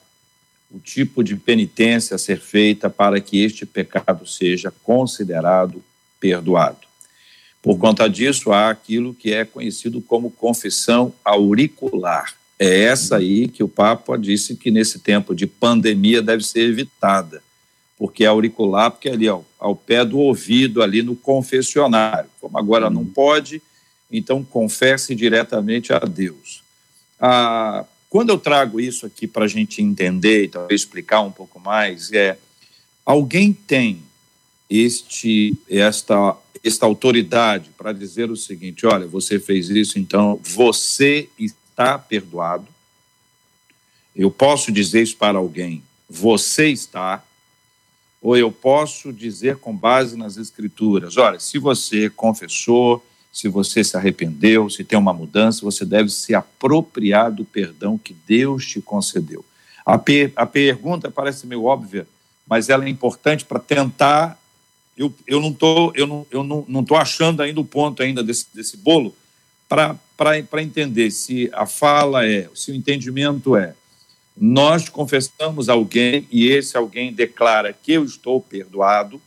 [0.70, 5.82] o tipo de penitência a ser feita para que este pecado seja considerado
[6.20, 6.87] perdoado.
[7.62, 12.34] Por conta disso, há aquilo que é conhecido como confissão auricular.
[12.58, 17.42] É essa aí que o Papa disse que nesse tempo de pandemia deve ser evitada
[17.98, 22.30] porque é auricular, porque é ali ao, ao pé do ouvido, ali no confessionário.
[22.40, 23.12] Como agora não uhum.
[23.12, 23.60] pode,
[24.10, 26.62] então confesse diretamente a Deus.
[27.20, 31.58] Ah, quando eu trago isso aqui para a gente entender e talvez explicar um pouco
[31.58, 32.38] mais, é
[33.04, 34.00] alguém tem
[34.70, 41.98] este esta esta autoridade para dizer o seguinte: olha, você fez isso, então você está
[41.98, 42.66] perdoado.
[44.14, 47.24] Eu posso dizer isso para alguém: você está
[48.20, 53.96] ou eu posso dizer com base nas escrituras: olha, se você confessou, se você se
[53.96, 59.44] arrependeu, se tem uma mudança, você deve se apropriar do perdão que Deus te concedeu.
[59.84, 62.06] A, per a pergunta parece meio óbvia,
[62.46, 64.37] mas ela é importante para tentar.
[64.98, 68.46] Eu, eu não estou eu não, eu não, não achando ainda o ponto ainda desse,
[68.52, 69.14] desse bolo
[69.68, 73.74] para entender se a fala é, se o entendimento é
[74.40, 79.20] nós confessamos alguém e esse alguém declara que eu estou perdoado,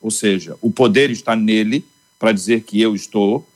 [0.00, 1.84] ou seja, o poder está nele
[2.18, 3.46] para dizer que eu estou,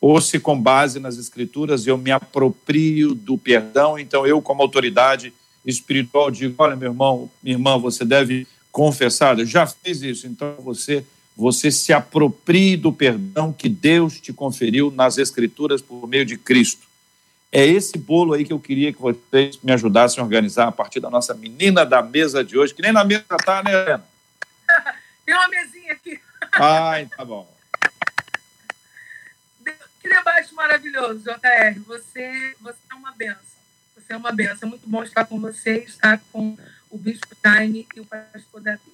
[0.00, 5.32] ou se com base nas escrituras eu me aproprio do perdão, então eu como autoridade
[5.64, 10.54] espiritual digo, olha meu irmão, minha irmã, você deve confessar, eu já fiz isso, então
[10.58, 11.04] você
[11.38, 16.84] você se aproprie do perdão que Deus te conferiu nas escrituras por meio de Cristo.
[17.52, 20.98] É esse bolo aí que eu queria que vocês me ajudassem a organizar a partir
[20.98, 24.04] da nossa menina da mesa de hoje, que nem na mesa tá, né, Helena?
[25.24, 26.20] Tem uma mesinha aqui.
[26.54, 27.48] Ai, tá bom.
[30.02, 31.80] Que debate maravilhoso, JR.
[31.86, 33.58] Você, você é uma benção.
[33.94, 34.66] Você é uma benção.
[34.66, 36.58] É muito bom estar com você, estar com
[36.90, 38.92] o Bispo Jaime e o Pastor Davi.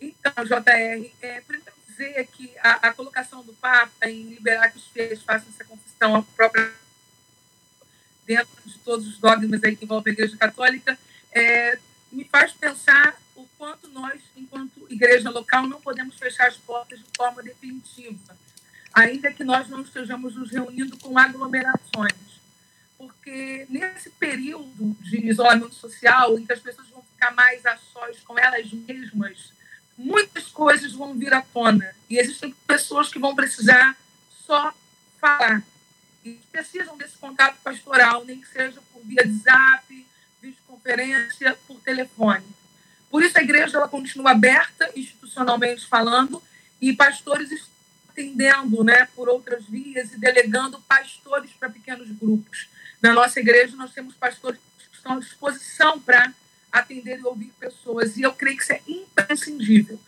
[0.00, 4.86] Então, JR, é, primeiro dizer que a, a colocação do Papa em liberar que os
[4.88, 6.72] fiéis façam essa confissão própria
[8.26, 10.98] dentro de todos os dogmas aí que envolvem a Igreja Católica,
[11.30, 11.78] é,
[12.10, 17.06] me faz pensar o quanto nós, enquanto igreja local, não podemos fechar as portas de
[17.16, 18.36] forma definitiva,
[18.92, 22.33] ainda que nós não estejamos nos reunindo com aglomerações.
[23.04, 28.20] Porque nesse período de isolamento social, em que as pessoas vão ficar mais a sós
[28.20, 29.52] com elas mesmas,
[29.96, 31.94] muitas coisas vão vir à tona.
[32.08, 33.94] E existem pessoas que vão precisar
[34.46, 34.72] só
[35.20, 35.62] falar.
[36.24, 40.06] E precisam desse contato pastoral, nem que seja por via de zap,
[40.40, 42.46] videoconferência, por telefone.
[43.10, 46.42] Por isso a igreja ela continua aberta, institucionalmente falando,
[46.80, 47.74] e pastores estão
[48.08, 52.68] atendendo né, por outras vias e delegando pastores para pequenos grupos.
[53.04, 56.32] Na nossa igreja, nós temos pastores que estão à disposição para
[56.72, 60.00] atender e ouvir pessoas, e eu creio que isso é imprescindível.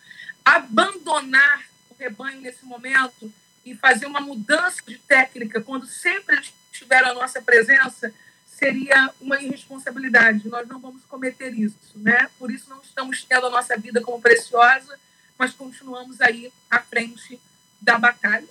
[0.43, 3.31] Abandonar o rebanho nesse momento
[3.67, 8.15] e fazer uma mudança de técnica, quando sempre eles tiveram a nossa presença,
[8.47, 10.49] seria uma irresponsabilidade.
[10.49, 12.31] Nós não vamos cometer isso, né?
[12.39, 14.99] Por isso não estamos tendo a nossa vida como preciosa,
[15.37, 17.39] mas continuamos aí à frente
[17.79, 18.49] da batalha.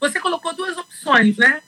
[0.00, 1.62] Você colocou duas opções, né?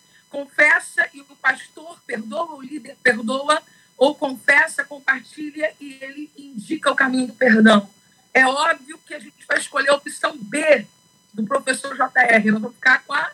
[7.17, 7.91] Caminho do perdão.
[8.35, 10.87] É óbvio que a gente vai escolher a opção B
[11.33, 12.53] do professor JR.
[12.53, 13.31] Nós vamos ficar com a,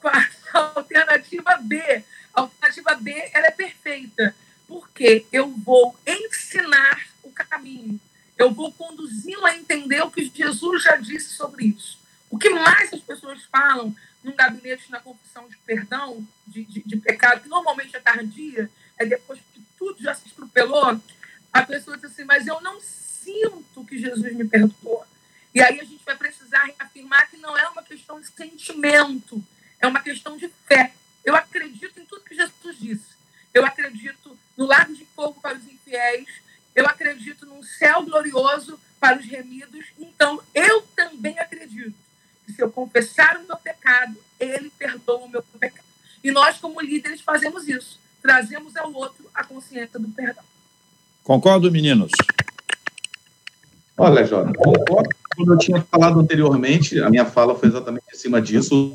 [0.00, 0.28] com a
[0.76, 2.04] alternativa B,
[2.34, 4.34] a alternativa B ela é perfeita,
[4.66, 8.00] porque eu vou ensinar o caminho,
[8.36, 11.98] eu vou conduzi-lo a entender o que Jesus já disse sobre isso.
[12.28, 16.96] O que mais as pessoas falam num gabinete na confissão de perdão, de, de, de
[16.96, 21.00] pecado, que normalmente é tardia, é depois que tudo já se estrupelou,
[21.52, 22.80] a pessoa diz assim, mas eu não
[23.20, 25.06] sinto que Jesus me perdoa.
[25.54, 29.42] E aí a gente vai precisar reafirmar que não é uma questão de sentimento,
[29.80, 30.92] é uma questão de fé.
[31.24, 33.20] Eu acredito em tudo que Jesus disse.
[33.52, 36.28] Eu acredito no lago de fogo para os infiéis.
[36.74, 39.86] Eu acredito num céu glorioso para os remidos.
[39.98, 41.96] Então, eu também acredito
[42.46, 45.88] que se eu confessar o meu pecado, ele perdoa o meu pecado.
[46.22, 47.98] E nós, como líderes, fazemos isso.
[48.22, 50.44] Trazemos ao outro a consciência do perdão.
[51.40, 52.12] Concordo, meninos?
[53.96, 55.08] Olha, Jota, concordo.
[55.34, 58.94] Como eu tinha falado anteriormente, a minha fala foi exatamente em cima disso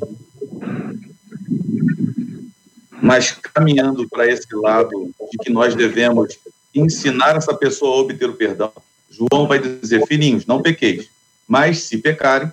[3.01, 6.37] mas caminhando para esse lado de que nós devemos
[6.73, 8.71] ensinar essa pessoa a obter o perdão.
[9.09, 11.07] João vai dizer: Filhinhos, não pequeis,
[11.47, 12.51] mas se pecarem,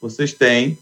[0.00, 0.78] vocês têm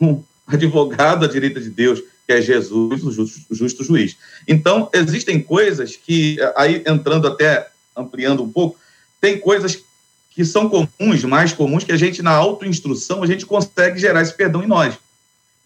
[0.00, 4.16] um advogado à direita de Deus, que é Jesus, o justo, o justo juiz.
[4.46, 8.78] Então, existem coisas que, aí entrando até, ampliando um pouco,
[9.20, 9.82] tem coisas
[10.30, 14.34] que são comuns, mais comuns, que a gente, na autoinstrução, a gente consegue gerar esse
[14.34, 14.94] perdão em nós.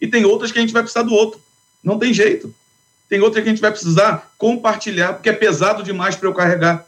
[0.00, 1.40] E tem outras que a gente vai precisar do outro.
[1.82, 2.52] Não tem jeito.
[3.08, 6.84] Tem outra que a gente vai precisar compartilhar, porque é pesado demais para eu carregar.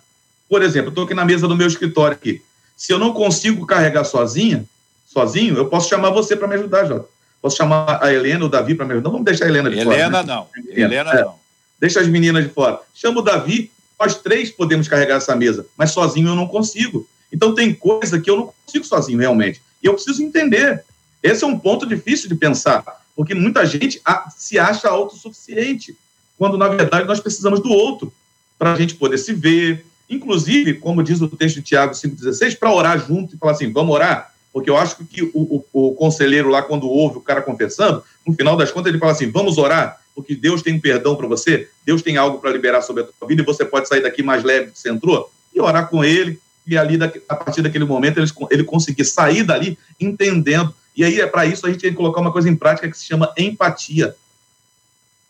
[0.48, 2.42] Por exemplo, eu estou aqui na mesa do meu escritório aqui.
[2.76, 4.64] Se eu não consigo carregar sozinha,
[5.06, 7.08] sozinho, eu posso chamar você para me ajudar, Jota.
[7.40, 9.04] Posso chamar a Helena, o Davi para me ajudar.
[9.04, 10.00] Não vamos deixar a Helena de Helena fora.
[10.02, 10.34] Helena né?
[10.34, 10.48] não.
[10.68, 11.22] Helena é.
[11.22, 11.34] não.
[11.78, 12.80] Deixa as meninas de fora.
[12.92, 17.08] Chama o Davi, nós três podemos carregar essa mesa, mas sozinho eu não consigo.
[17.32, 19.60] Então tem coisa que eu não consigo sozinho, realmente.
[19.82, 20.84] E eu preciso entender.
[21.22, 22.84] Esse é um ponto difícil de pensar,
[23.16, 24.00] porque muita gente
[24.36, 25.96] se acha autossuficiente
[26.38, 28.12] quando na verdade nós precisamos do outro
[28.56, 29.84] para a gente poder se ver.
[30.08, 33.94] Inclusive, como diz o texto de Tiago 5,16, para orar junto e falar assim: vamos
[33.94, 34.32] orar?
[34.52, 38.32] Porque eu acho que o, o, o, conselheiro lá, quando ouve o cara confessando, no
[38.32, 42.02] final das contas ele fala assim: vamos orar, porque Deus tem perdão para você, Deus
[42.02, 44.66] tem algo para liberar sobre a tua vida e você pode sair daqui mais leve
[44.66, 45.32] do que você entrou.
[45.54, 46.98] E orar com ele, e ali,
[47.28, 50.74] a partir daquele momento, ele, ele conseguir sair dali entendendo.
[50.96, 52.98] E aí, é para isso, a gente tem que colocar uma coisa em prática que
[52.98, 54.16] se chama empatia.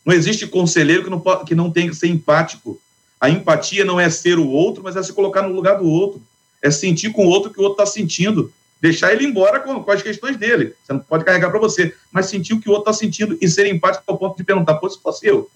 [0.06, 2.80] Não existe conselheiro que não, que não tem que ser empático.
[3.20, 6.22] A empatia não é ser o outro, mas é se colocar no lugar do outro.
[6.62, 8.50] É sentir com o outro o que o outro está sentindo.
[8.80, 10.74] Deixar ele embora com, com, as questões dele.
[10.84, 13.48] Você não pode carregar para você, mas sentir o que o outro está sentindo e
[13.48, 15.50] ser empático ao ponto de perguntar: pô, se fosse eu.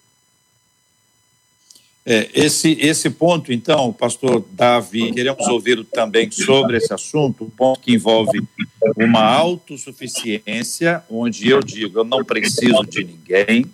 [2.04, 7.78] É, esse, esse ponto, então, pastor Davi, queremos ouvir também sobre esse assunto, um ponto
[7.78, 8.42] que envolve
[8.96, 13.66] uma autossuficiência, onde eu digo, eu não preciso de ninguém,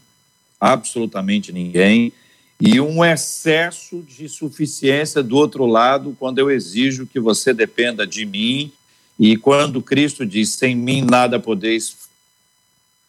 [0.61, 2.13] absolutamente ninguém,
[2.61, 8.27] e um excesso de suficiência do outro lado, quando eu exijo que você dependa de
[8.27, 8.71] mim,
[9.19, 11.97] e quando Cristo diz: sem mim nada podeis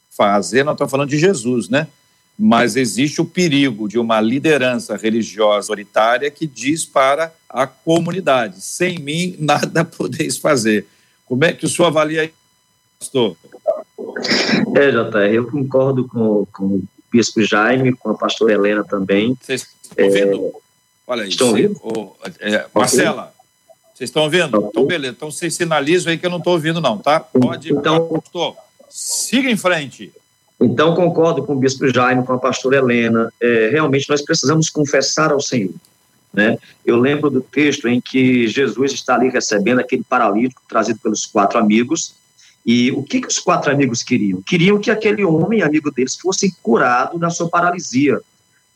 [0.10, 1.88] fazer, nós estamos falando de Jesus, né?
[2.38, 8.97] Mas existe o perigo de uma liderança religiosa autoritária que diz para a comunidade: sem
[8.97, 10.88] mim nada podeis fazer.
[11.26, 12.34] Como é que o senhor avalia isso,
[12.97, 13.38] pastor?
[14.76, 16.82] É, JR, eu concordo com, com
[17.12, 19.38] Bispo Jaime, com a pastora Helena também.
[19.39, 20.53] Vocês estão ouvindo?
[21.05, 21.30] Olha aí.
[21.30, 21.74] Estão ouvindo?
[21.84, 23.34] O, é, Marcela,
[24.00, 24.70] vocês estão ouvindo?
[24.70, 25.14] Então, beleza.
[25.14, 27.20] Então, vocês sinalizam aí que eu não estou ouvindo, não, tá?
[27.20, 27.74] Pode.
[27.74, 28.56] Então, pastor,
[28.89, 30.14] siga em frente.
[30.58, 33.30] Então, concordo com o bispo Jaime, com a pastora Helena.
[33.41, 35.74] É, realmente, nós precisamos confessar ao Senhor.
[36.34, 36.58] Né?
[36.86, 41.60] Eu lembro do texto em que Jesus está ali recebendo aquele paralítico trazido pelos quatro
[41.60, 42.16] amigos.
[42.66, 44.41] E o que, que os quatro amigos queriam?
[44.41, 48.22] Queriam que aquele homem, amigo deles, fosse curado da sua paralisia.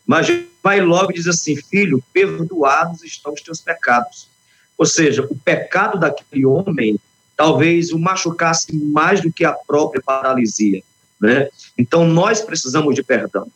[0.05, 0.27] Mas
[0.61, 4.32] vai logo e diz assim: Filho, perdoados estão os teus pecados.
[4.77, 6.99] Ou seja, o pecado daquele homem
[7.35, 10.81] talvez o machucasse mais do que a própria paralisia.
[11.19, 11.49] Né?
[11.77, 13.47] Então, nós precisamos de perdão.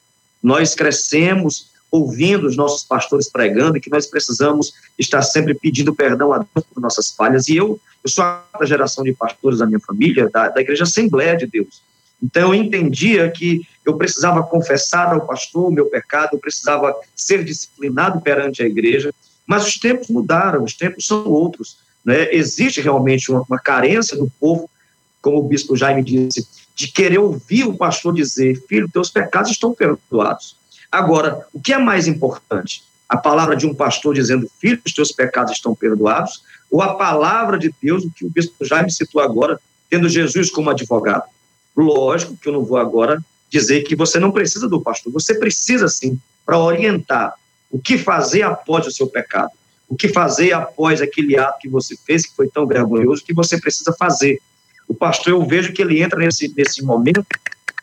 [0.41, 6.33] Nós crescemos ouvindo os nossos pastores pregando e que nós precisamos estar sempre pedindo perdão
[6.33, 7.47] a Deus por nossas falhas.
[7.47, 11.37] E eu, eu sou a geração de pastores da minha família, da, da Igreja Assembleia
[11.37, 11.81] de Deus.
[12.21, 17.43] Então, eu entendia que eu precisava confessar ao pastor o meu pecado, eu precisava ser
[17.43, 19.13] disciplinado perante a igreja,
[19.47, 21.77] mas os tempos mudaram, os tempos são outros.
[22.03, 22.33] Né?
[22.35, 24.69] Existe realmente uma, uma carência do povo,
[25.21, 26.45] como o bispo Jaime disse,
[26.75, 30.57] de querer ouvir o pastor dizer: Filho, teus pecados estão perdoados.
[30.91, 32.83] Agora, o que é mais importante?
[33.07, 36.43] A palavra de um pastor dizendo: Filho, os teus pecados estão perdoados?
[36.69, 40.69] Ou a palavra de Deus, o que o bispo Jaime citou agora, tendo Jesus como
[40.69, 41.23] advogado?
[41.75, 45.87] Lógico que eu não vou agora dizer que você não precisa do pastor, você precisa
[45.87, 47.33] sim, para orientar
[47.71, 49.51] o que fazer após o seu pecado,
[49.87, 53.59] o que fazer após aquele ato que você fez, que foi tão vergonhoso, que você
[53.59, 54.41] precisa fazer.
[54.87, 57.25] O pastor, eu vejo que ele entra nesse, nesse momento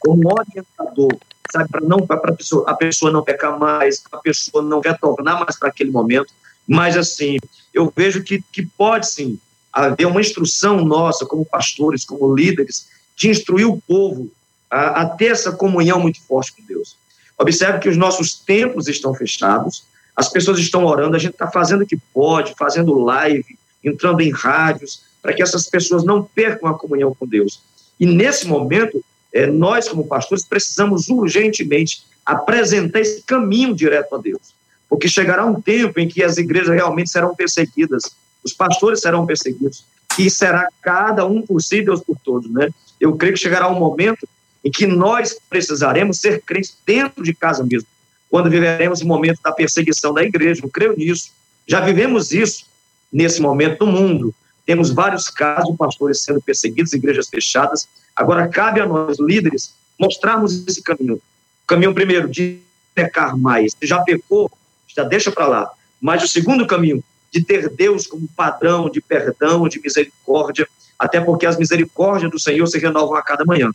[0.01, 1.17] como orientador,
[1.51, 5.41] sabe, para não para a pessoa, a pessoa não pecar mais, a pessoa não retornar
[5.41, 6.33] mais para aquele momento.
[6.67, 7.37] Mas, assim,
[7.73, 9.39] eu vejo que, que pode sim
[9.73, 14.31] haver uma instrução nossa, como pastores, como líderes, de instruir o povo
[14.71, 16.97] a, a ter essa comunhão muito forte com Deus.
[17.39, 21.83] Observe que os nossos templos estão fechados, as pessoas estão orando, a gente está fazendo
[21.83, 26.79] o que pode, fazendo live, entrando em rádios, para que essas pessoas não percam a
[26.79, 27.61] comunhão com Deus.
[27.99, 34.55] E nesse momento, é, nós, como pastores, precisamos urgentemente apresentar esse caminho direto a Deus.
[34.89, 38.05] Porque chegará um tempo em que as igrejas realmente serão perseguidas,
[38.45, 39.85] os pastores serão perseguidos,
[40.19, 42.69] e será cada um por si, Deus por todos, né?
[43.01, 44.29] Eu creio que chegará um momento
[44.65, 47.89] em que nós precisaremos ser crentes dentro de casa mesmo,
[48.31, 50.63] quando viveremos o momento da perseguição da igreja.
[50.65, 51.31] Eu creio nisso.
[51.67, 52.65] Já vivemos isso
[53.13, 54.35] nesse momento no mundo.
[54.67, 57.87] Temos vários casos de pastores sendo perseguidos, igrejas fechadas.
[58.17, 61.17] Agora, cabe a nós, líderes, mostrarmos esse caminho.
[61.17, 62.61] O caminho, primeiro, de
[62.95, 63.73] pecar mais.
[63.79, 64.51] Se já pecou,
[64.89, 65.71] já deixa para lá.
[66.01, 70.67] Mas o segundo caminho, de ter Deus como padrão de perdão, de misericórdia,
[70.99, 73.71] até porque as misericórdias do Senhor se renovam a cada manhã.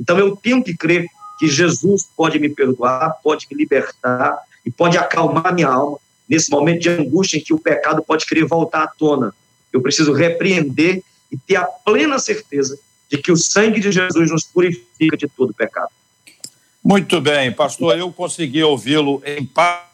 [0.00, 1.06] Então, eu tenho que crer
[1.38, 5.98] que Jesus pode me perdoar, pode me libertar e pode acalmar minha alma
[6.28, 9.34] nesse momento de angústia em que o pecado pode querer voltar à tona.
[9.72, 12.78] Eu preciso repreender e ter a plena certeza
[13.10, 15.90] de que o sangue de Jesus nos purifica de todo pecado.
[16.82, 19.90] Muito bem, pastor, eu consegui ouvi-lo em parte.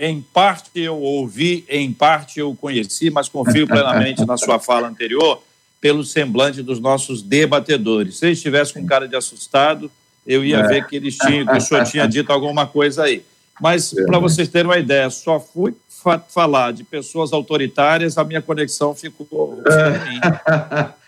[0.00, 5.42] Em parte eu ouvi, em parte eu conheci, mas confio plenamente na sua fala anterior,
[5.80, 8.18] pelo semblante dos nossos debatedores.
[8.18, 9.90] Se eles estivessem com cara de assustado,
[10.26, 10.66] eu ia é.
[10.66, 13.24] ver que eles tinham, que o senhor tinha dito alguma coisa aí.
[13.60, 14.04] Mas, é.
[14.04, 18.94] para vocês terem uma ideia, só fui fa falar de pessoas autoritárias, a minha conexão
[18.94, 20.20] ficou ruim.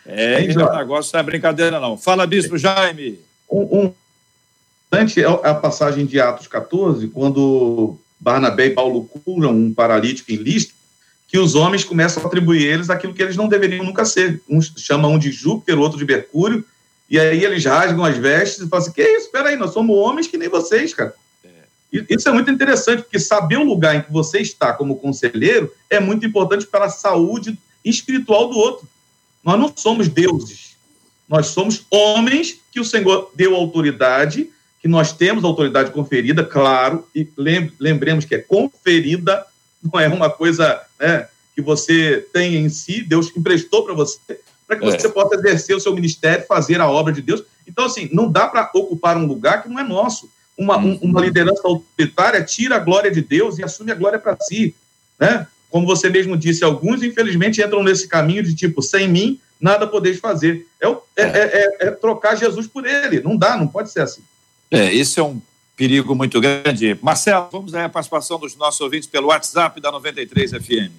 [0.07, 1.97] É, então, o negócio não é brincadeira, não.
[1.97, 3.21] Fala, Bispo Jaime.
[3.51, 3.95] Um, um,
[4.93, 10.75] é a passagem de Atos 14, quando Barnabé e Paulo curam um paralítico em Listra,
[11.31, 14.43] que os homens começam a atribuir eles aquilo que eles não deveriam nunca ser.
[14.49, 16.65] Um chama um de Júpiter, outro de Mercúrio,
[17.09, 19.27] e aí eles rasgam as vestes e falam assim: que isso?
[19.27, 21.15] Espera aí, nós somos homens que nem vocês, cara.
[22.09, 25.99] Isso é muito interessante, porque saber o lugar em que você está como conselheiro é
[25.99, 28.89] muito importante para a saúde espiritual do outro.
[29.43, 30.77] Nós não somos deuses.
[31.29, 34.51] Nós somos homens que o Senhor deu autoridade,
[34.81, 37.29] que nós temos autoridade conferida, claro, e
[37.79, 39.45] lembremos que é conferida,
[39.83, 44.19] não é uma coisa né, que você tem em si, Deus emprestou para você,
[44.67, 45.11] para que você é.
[45.11, 47.43] possa exercer o seu ministério, fazer a obra de Deus.
[47.67, 50.31] Então, assim, não dá para ocupar um lugar que não é nosso
[50.61, 54.37] uma, um, uma liderança autoritária tira a glória de Deus e assume a glória para
[54.43, 54.75] si,
[55.19, 55.47] né?
[55.71, 60.19] Como você mesmo disse, alguns infelizmente entram nesse caminho de tipo, sem mim, nada podeis
[60.19, 60.67] fazer.
[60.79, 63.23] É, é, é, é, trocar Jesus por ele.
[63.23, 64.23] Não dá, não pode ser assim.
[64.71, 65.41] É, esse é um
[65.81, 66.99] perigo muito grande.
[67.01, 70.93] Marcelo, vamos à participação dos nossos ouvintes pelo WhatsApp da 93 FM.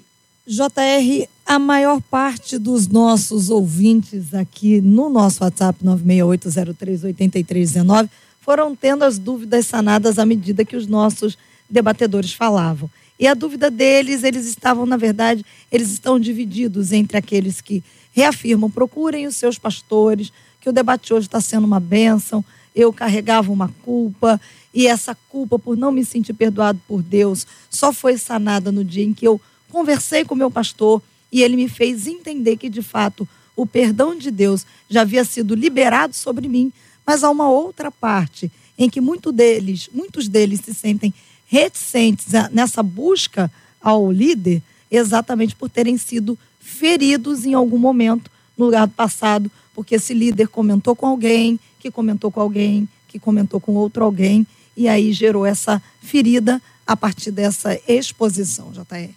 [0.48, 8.10] JR, a maior parte dos nossos ouvintes aqui no nosso WhatsApp 968038319
[8.40, 11.38] foram tendo as dúvidas sanadas à medida que os nossos
[11.70, 12.90] debatedores falavam.
[13.20, 18.68] E a dúvida deles, eles estavam, na verdade, eles estão divididos entre aqueles que reafirmam,
[18.68, 22.44] procurem os seus pastores, que o debate hoje está sendo uma bênção.
[22.74, 24.42] Eu carregava uma culpa,
[24.74, 29.04] e essa culpa por não me sentir perdoado por Deus só foi sanada no dia
[29.04, 31.02] em que eu conversei com meu pastor
[31.32, 35.56] e ele me fez entender que, de fato, o perdão de Deus já havia sido
[35.56, 36.72] liberado sobre mim,
[37.06, 41.14] mas há uma outra parte em que muito deles, muitos deles se sentem
[41.46, 43.52] reticentes nessa busca
[43.82, 49.96] ao líder, exatamente por terem sido feridos em algum momento no lugar do passado, porque
[49.96, 54.46] esse líder comentou com alguém, que comentou com alguém, que comentou com outro alguém,
[54.76, 59.14] e aí gerou essa ferida a partir dessa exposição, JR.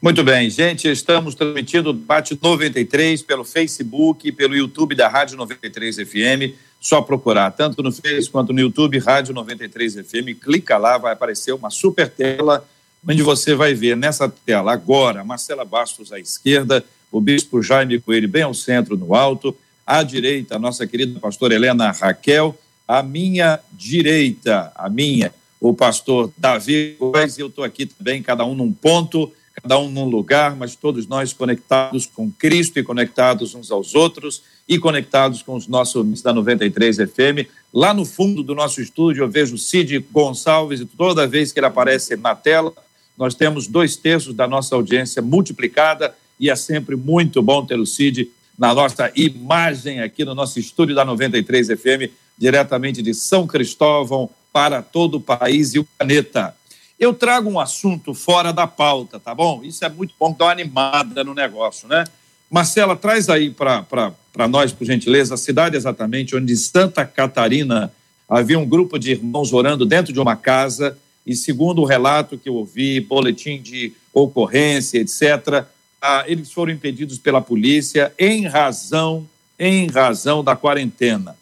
[0.00, 5.36] Muito bem, gente, estamos transmitindo o debate 93 pelo Facebook e pelo YouTube da Rádio
[5.36, 6.54] 93 FM.
[6.78, 10.38] Só procurar, tanto no Facebook quanto no YouTube, Rádio 93 FM.
[10.40, 12.68] Clica lá, vai aparecer uma super tela,
[13.08, 18.28] onde você vai ver nessa tela agora Marcela Bastos à esquerda, o Bispo Jaime Coelho
[18.28, 22.56] bem ao centro, no alto, à direita, a nossa querida pastora Helena Raquel,
[22.86, 28.44] à minha direita, a minha, o pastor Davi Góes, e eu estou aqui também, cada
[28.44, 29.32] um num ponto
[29.62, 34.42] cada um num lugar, mas todos nós conectados com Cristo e conectados uns aos outros
[34.68, 37.48] e conectados com os nossos da 93 FM.
[37.72, 41.66] Lá no fundo do nosso estúdio eu vejo Cid Gonçalves e toda vez que ele
[41.66, 42.72] aparece na tela,
[43.16, 47.86] nós temos dois terços da nossa audiência multiplicada e é sempre muito bom ter o
[47.86, 54.30] Cid na nossa imagem aqui no nosso estúdio da 93 FM, diretamente de São Cristóvão
[54.52, 56.54] para todo o país e o planeta.
[56.98, 59.62] Eu trago um assunto fora da pauta, tá bom?
[59.62, 62.04] Isso é muito bom, dá uma animada no negócio, né?
[62.50, 67.92] Marcela, traz aí para nós, por gentileza, a cidade exatamente onde Santa Catarina
[68.28, 70.96] havia um grupo de irmãos orando dentro de uma casa
[71.26, 75.66] e, segundo o relato que eu ouvi, boletim de ocorrência, etc.,
[76.00, 79.28] ah, eles foram impedidos pela polícia em razão,
[79.58, 81.36] em razão da quarentena.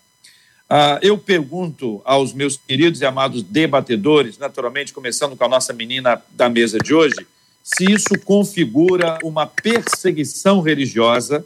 [0.69, 6.23] Ah, eu pergunto aos meus queridos e amados debatedores, naturalmente começando com a nossa menina
[6.31, 7.27] da mesa de hoje,
[7.63, 11.45] se isso configura uma perseguição religiosa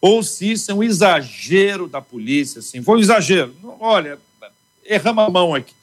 [0.00, 3.54] ou se isso é um exagero da polícia, assim, foi um exagero.
[3.80, 4.18] Olha,
[4.84, 5.74] erramos a mão aqui.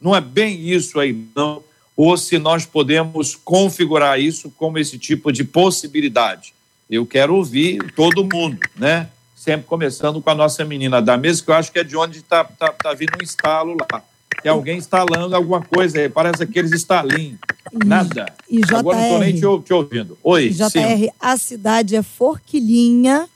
[0.00, 1.64] Não é bem isso aí, não.
[1.96, 6.52] Ou se nós podemos configurar isso como esse tipo de possibilidade.
[6.90, 9.08] Eu quero ouvir todo mundo, né?
[9.46, 12.18] sempre começando com a nossa menina da mesa, que eu acho que é de onde
[12.18, 14.02] está tá, tá vindo um estalo lá.
[14.42, 17.38] Tem alguém instalando alguma coisa aí, parece aqueles estalinhos.
[17.72, 18.26] Nada.
[18.50, 20.18] E JR, Agora não estou nem te, te, ouvindo.
[20.22, 21.08] Oi, JR, sim.
[21.20, 23.28] a cidade é Forquilinha.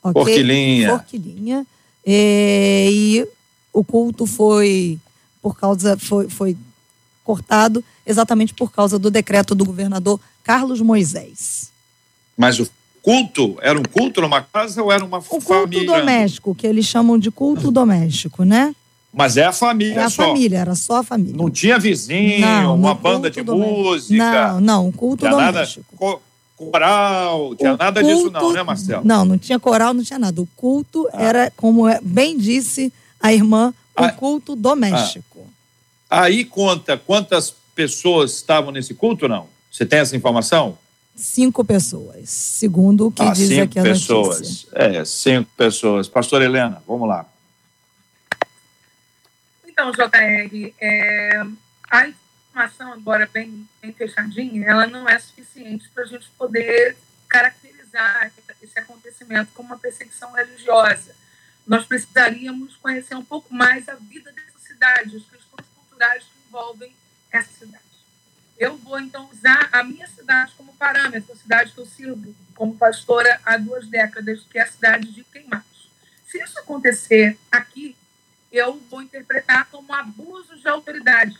[0.00, 0.12] Okay?
[0.22, 0.90] Forquilinha.
[0.90, 1.66] Forquilinha.
[2.06, 3.28] É, e
[3.72, 4.96] o culto foi
[5.42, 6.56] por causa foi, foi
[7.28, 11.70] cortado exatamente por causa do decreto do governador Carlos Moisés.
[12.34, 12.66] Mas o
[13.02, 13.58] culto?
[13.60, 15.86] Era um culto numa casa ou era uma o família?
[15.86, 18.74] culto doméstico, que eles chamam de culto doméstico, né?
[19.12, 20.28] Mas é a família é a só.
[20.28, 21.36] família, era só a família.
[21.36, 23.78] Não tinha vizinho, não, uma banda de doméstico.
[23.78, 24.52] música.
[24.52, 25.86] Não, não, culto tinha doméstico.
[26.00, 26.18] Nada,
[26.56, 29.02] coral, tinha o nada culto, disso não, né, Marcelo?
[29.04, 30.40] Não, não tinha coral, não tinha nada.
[30.40, 31.22] O culto ah.
[31.22, 34.12] era, como é, bem disse a irmã, o ah.
[34.12, 35.24] culto doméstico.
[35.26, 35.27] Ah.
[36.10, 39.48] Aí conta quantas pessoas estavam nesse culto, não?
[39.70, 40.78] Você tem essa informação?
[41.18, 44.40] cinco pessoas, segundo o que ah, diz cinco aqui a pessoas.
[44.40, 44.68] notícia.
[44.72, 46.08] É, cinco pessoas.
[46.08, 47.26] Pastor Helena, vamos lá.
[49.66, 51.42] Então, JR, é,
[51.90, 56.96] a informação, agora bem, bem fechadinha, ela não é suficiente para a gente poder
[57.28, 58.32] caracterizar
[58.62, 61.14] esse acontecimento como uma perseguição religiosa.
[61.66, 65.37] Nós precisaríamos conhecer um pouco mais a vida dessa cidade, questões
[65.98, 66.94] culturais que envolvem
[67.32, 67.84] essa cidade.
[68.56, 72.76] Eu vou, então, usar a minha cidade como parâmetro, a cidade que eu sirvo como
[72.76, 75.90] pastora há duas décadas, que é a cidade de Queimados.
[76.26, 77.96] Se isso acontecer aqui,
[78.50, 81.38] eu vou interpretar como abuso de autoridade,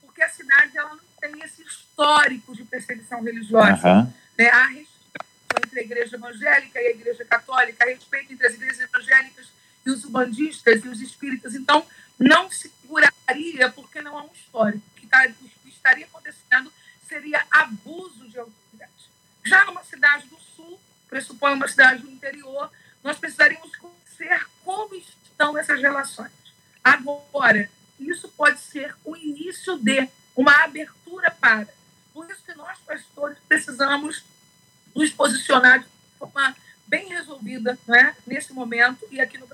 [0.00, 3.88] porque a cidade ela não tem esse histórico de perseguição religiosa.
[3.88, 4.12] Uhum.
[4.38, 4.48] Né?
[4.48, 4.88] Há respeito
[5.66, 9.46] entre a igreja evangélica e a igreja católica, há respeito entre as igrejas evangélicas
[9.84, 11.54] e os ubandistas e os espíritas.
[11.54, 11.84] Então,
[12.18, 15.26] não se curaria porque não há um histórico que está
[15.88, 16.72] estaria acontecendo
[17.08, 19.10] seria abuso de autoridade.
[19.44, 22.70] Já numa cidade do sul, pressupõe uma cidade do interior,
[23.02, 26.32] nós precisaríamos conhecer como estão essas relações.
[26.84, 31.68] Agora, isso pode ser o início de uma abertura para.
[32.12, 34.24] Por isso que nós, pastores, precisamos
[34.94, 35.88] nos posicionar de
[36.18, 36.54] forma
[36.86, 39.47] bem resolvida né, nesse momento e aqui no.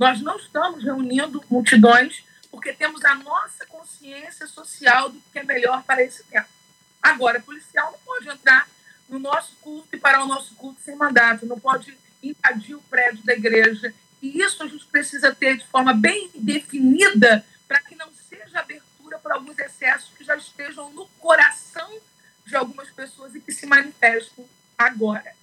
[0.00, 5.82] Nós não estamos reunindo multidões porque temos a nossa consciência social do que é melhor
[5.82, 6.48] para esse tempo.
[7.02, 8.66] Agora, policial não pode entrar
[9.10, 13.22] no nosso culto e parar o nosso culto sem mandato, não pode invadir o prédio
[13.24, 13.92] da igreja.
[14.22, 19.18] E isso a gente precisa ter de forma bem definida para que não seja abertura
[19.18, 22.00] para alguns excessos que já estejam no coração
[22.46, 24.46] de algumas pessoas e que se manifestam
[24.78, 25.38] agora.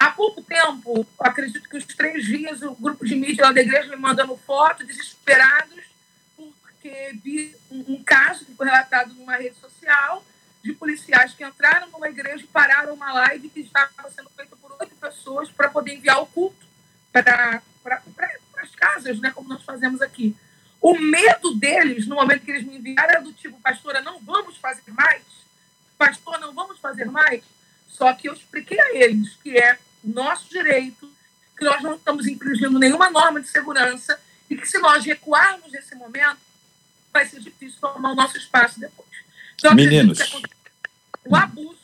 [0.00, 2.74] Há pouco tempo, acredito que uns três dias, o
[3.50, 5.84] lá da igreja me mandando foto, desesperados,
[6.36, 10.24] porque vi um, um caso que foi relatado numa rede social
[10.62, 14.76] de policiais que entraram numa igreja e pararam uma live que estava sendo feita por
[14.80, 16.66] oito pessoas para poder enviar o culto
[17.12, 17.62] para
[18.58, 20.36] as casas, né, como nós fazemos aqui.
[20.80, 24.56] O medo deles, no momento que eles me enviaram, era do tipo, pastora, não vamos
[24.58, 25.22] fazer mais?
[25.98, 27.42] Pastor, não vamos fazer mais?
[27.88, 31.10] Só que eu expliquei a eles que é nosso direito,
[31.60, 35.94] que nós não estamos infringindo nenhuma norma de segurança e que se nós recuarmos nesse
[35.94, 36.38] momento,
[37.12, 39.10] vai ser difícil tomar o nosso espaço depois.
[39.72, 40.18] Então, Meninos.
[41.26, 41.76] O abuso,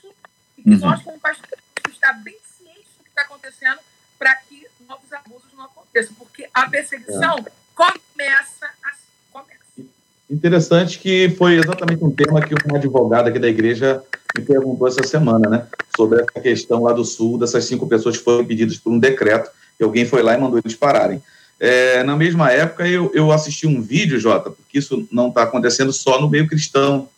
[0.58, 0.78] e que uhum.
[0.78, 1.58] nós, como pastor,
[1.90, 3.78] está bem cientes do que está acontecendo
[4.18, 7.52] para que novos abusos não aconteçam, porque a perseguição é.
[7.74, 9.06] começa assim.
[9.30, 9.90] Começa.
[10.28, 14.02] Interessante que foi exatamente um tema que uma advogada aqui da igreja
[14.36, 15.66] me perguntou essa semana, né?
[15.96, 19.50] Sobre essa questão lá do Sul, dessas cinco pessoas que foram impedidas por um decreto,
[19.78, 21.22] e alguém foi lá e mandou eles pararem.
[21.58, 25.92] É, na mesma época, eu, eu assisti um vídeo, Jota, porque isso não está acontecendo
[25.92, 27.08] só no meio cristão,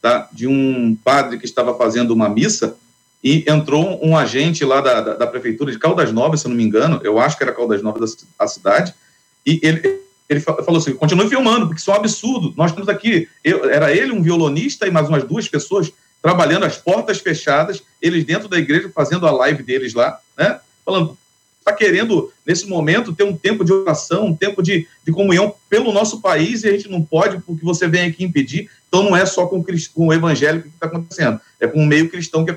[0.00, 0.28] tá?
[0.32, 2.76] de um padre que estava fazendo uma missa
[3.22, 6.62] e entrou um agente lá da, da, da, prefeitura de Caldas Novas, se não me
[6.62, 8.94] engano, eu acho que era Caldas Novas a cidade,
[9.44, 13.28] e ele, ele falou assim, continue filmando, porque isso é um absurdo, nós estamos aqui,
[13.42, 15.92] eu, era ele, um violonista e mais umas duas pessoas
[16.22, 21.18] trabalhando as portas fechadas, eles dentro da igreja fazendo a live deles lá, né, falando,
[21.68, 25.92] está querendo, nesse momento, ter um tempo de oração, um tempo de, de comunhão pelo
[25.92, 28.70] nosso país, e a gente não pode, porque você vem aqui impedir.
[28.88, 32.08] Então, não é só com, com o evangélico que está acontecendo, é com o meio
[32.08, 32.52] cristão que,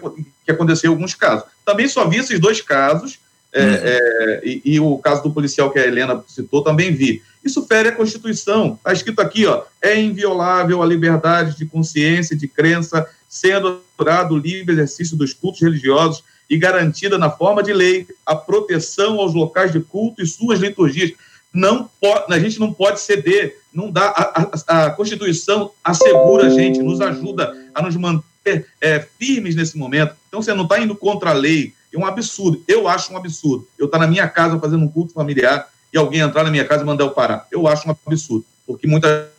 [0.45, 1.45] que aconteceu em alguns casos.
[1.65, 3.19] Também só vi esses dois casos,
[3.53, 3.73] é, uhum.
[3.73, 7.21] é, e, e, o caso do policial que a Helena citou, também vi.
[7.43, 8.75] Isso fere a Constituição.
[8.75, 14.35] Está escrito aqui, ó, é inviolável a liberdade de consciência e de crença, sendo adorado
[14.35, 19.33] o livre exercício dos cultos religiosos e garantida na forma de lei a proteção aos
[19.33, 21.13] locais de culto e suas liturgias.
[21.53, 24.07] Não pode, a gente não pode ceder, não dá.
[24.09, 29.77] A, a, a Constituição assegura a gente, nos ajuda a nos manter é, firmes nesse
[29.77, 30.13] momento.
[30.27, 31.73] Então você não está indo contra a lei.
[31.93, 32.61] É um absurdo.
[32.67, 33.65] Eu acho um absurdo.
[33.79, 36.65] Eu estar tá na minha casa fazendo um culto familiar e alguém entrar na minha
[36.65, 37.47] casa e mandar eu parar.
[37.49, 38.45] Eu acho um absurdo.
[38.67, 39.31] Porque muita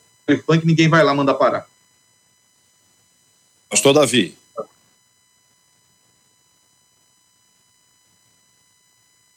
[0.46, 1.66] funk ninguém vai lá mandar parar.
[3.68, 4.41] Pastor Davi.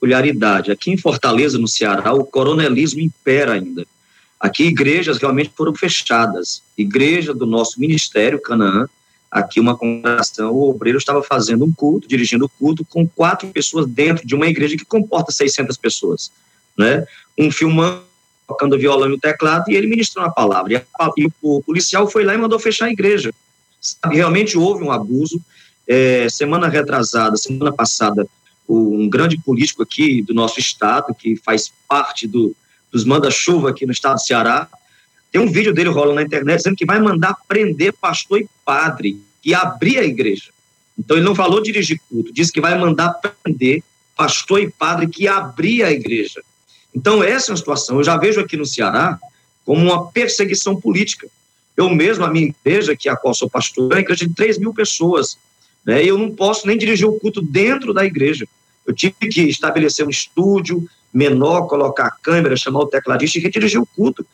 [0.05, 0.71] Peculiaridade.
[0.71, 3.85] Aqui em Fortaleza, no Ceará, o coronelismo impera ainda.
[4.39, 6.61] Aqui, igrejas realmente foram fechadas.
[6.77, 8.87] Igreja do nosso ministério, Canaã,
[9.31, 13.87] aqui uma congregação, o obreiro estava fazendo um culto, dirigindo o culto, com quatro pessoas
[13.87, 16.31] dentro de uma igreja que comporta 600 pessoas.
[16.77, 17.05] Né?
[17.37, 18.03] Um filmando,
[18.47, 20.73] tocando violão e o teclado, e ele ministrou a palavra.
[20.73, 23.33] E, a, e o policial foi lá e mandou fechar a igreja.
[23.81, 25.41] Sabe, realmente houve um abuso.
[25.87, 28.27] É, semana retrasada, semana passada,
[28.67, 32.55] um grande político aqui do nosso estado, que faz parte do,
[32.91, 34.67] dos manda-chuva aqui no estado do Ceará,
[35.31, 39.21] tem um vídeo dele rolando na internet dizendo que vai mandar prender pastor e padre
[39.43, 40.49] e abrir a igreja.
[40.97, 43.13] Então ele não falou dirigir culto, disse que vai mandar
[43.43, 43.83] prender
[44.15, 46.41] pastor e padre que abrir a igreja.
[46.95, 49.19] Então essa é uma situação, eu já vejo aqui no Ceará
[49.65, 51.27] como uma perseguição política.
[51.75, 54.33] Eu mesmo, a minha igreja, que é a qual sou pastor, é uma igreja de
[54.33, 55.37] 3 mil pessoas.
[55.85, 56.03] Né?
[56.03, 58.47] Eu não posso nem dirigir o culto dentro da igreja.
[58.85, 63.81] Eu tive que estabelecer um estúdio menor, colocar a câmera, chamar o tecladista e redirigir
[63.81, 64.25] o culto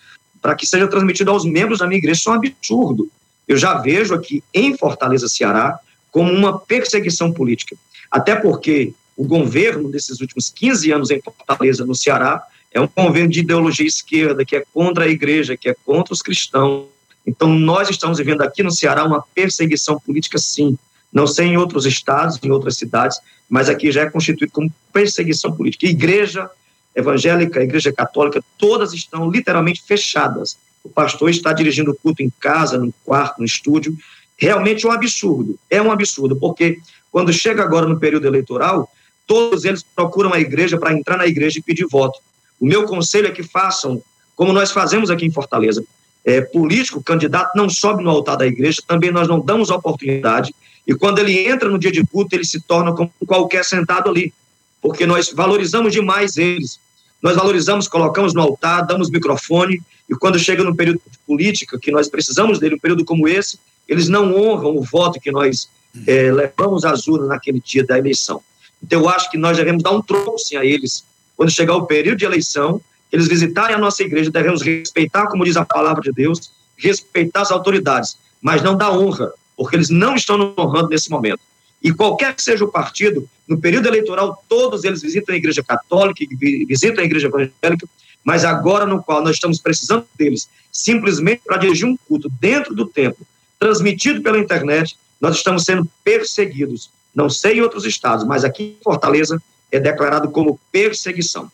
[0.42, 2.20] para que seja transmitido aos membros da minha igreja.
[2.20, 3.10] Isso é um absurdo.
[3.48, 5.80] Eu já vejo aqui em Fortaleza, Ceará,
[6.10, 7.76] como uma perseguição política.
[8.10, 13.30] Até porque o governo desses últimos 15 anos em Fortaleza, no Ceará, é um governo
[13.30, 16.86] de ideologia esquerda, que é contra a igreja, que é contra os cristãos.
[17.28, 20.78] Então, nós estamos vivendo aqui no Ceará uma perseguição política, sim.
[21.12, 25.52] Não sei em outros estados, em outras cidades, mas aqui já é constituído como perseguição
[25.52, 25.86] política.
[25.86, 26.50] Igreja
[26.96, 30.58] evangélica, igreja católica, todas estão literalmente fechadas.
[30.84, 33.96] O pastor está dirigindo o culto em casa, no quarto, no estúdio.
[34.38, 35.60] Realmente é um absurdo.
[35.70, 36.80] É um absurdo, porque
[37.12, 38.90] quando chega agora no período eleitoral,
[39.28, 42.20] todos eles procuram a igreja para entrar na igreja e pedir voto.
[42.60, 44.02] O meu conselho é que façam,
[44.36, 45.84] como nós fazemos aqui em Fortaleza,
[46.24, 50.54] é, político, candidato, não sobe no altar da igreja, também nós não damos oportunidade
[50.86, 54.34] e quando ele entra no dia de culto, ele se torna como qualquer sentado ali,
[54.82, 56.80] porque nós valorizamos demais eles.
[57.22, 59.80] nós valorizamos, colocamos no altar, damos microfone,
[60.10, 63.60] e quando chega no período de política, que nós precisamos dele, um período como esse,
[63.88, 65.70] eles não honram o voto que nós
[66.08, 68.42] é, levamos às urnas naquele dia da eleição.
[68.82, 71.06] Então, eu acho que nós devemos dar um troco, sim, a eles,
[71.38, 75.56] quando chegar o período de eleição, eles visitarem a nossa igreja, devemos respeitar, como diz
[75.58, 80.56] a palavra de Deus, respeitar as autoridades, mas não dar honra, porque eles não estão
[80.58, 81.40] honrando nesse momento.
[81.84, 86.26] E qualquer que seja o partido, no período eleitoral, todos eles visitam a igreja católica,
[86.68, 87.88] visitam a igreja evangélica,
[88.24, 92.88] mas agora no qual nós estamos precisando deles, simplesmente para dirigir um culto dentro do
[92.88, 93.24] templo,
[93.60, 96.90] transmitido pela internet, nós estamos sendo perseguidos.
[97.14, 99.40] Não sei em outros estados, mas aqui em Fortaleza
[99.72, 101.52] é declarado como perseguição.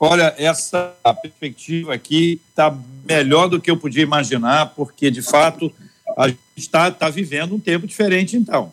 [0.00, 2.76] Olha, essa perspectiva aqui está
[3.06, 5.72] melhor do que eu podia imaginar, porque, de fato,
[6.18, 8.72] a gente está tá vivendo um tempo diferente, então.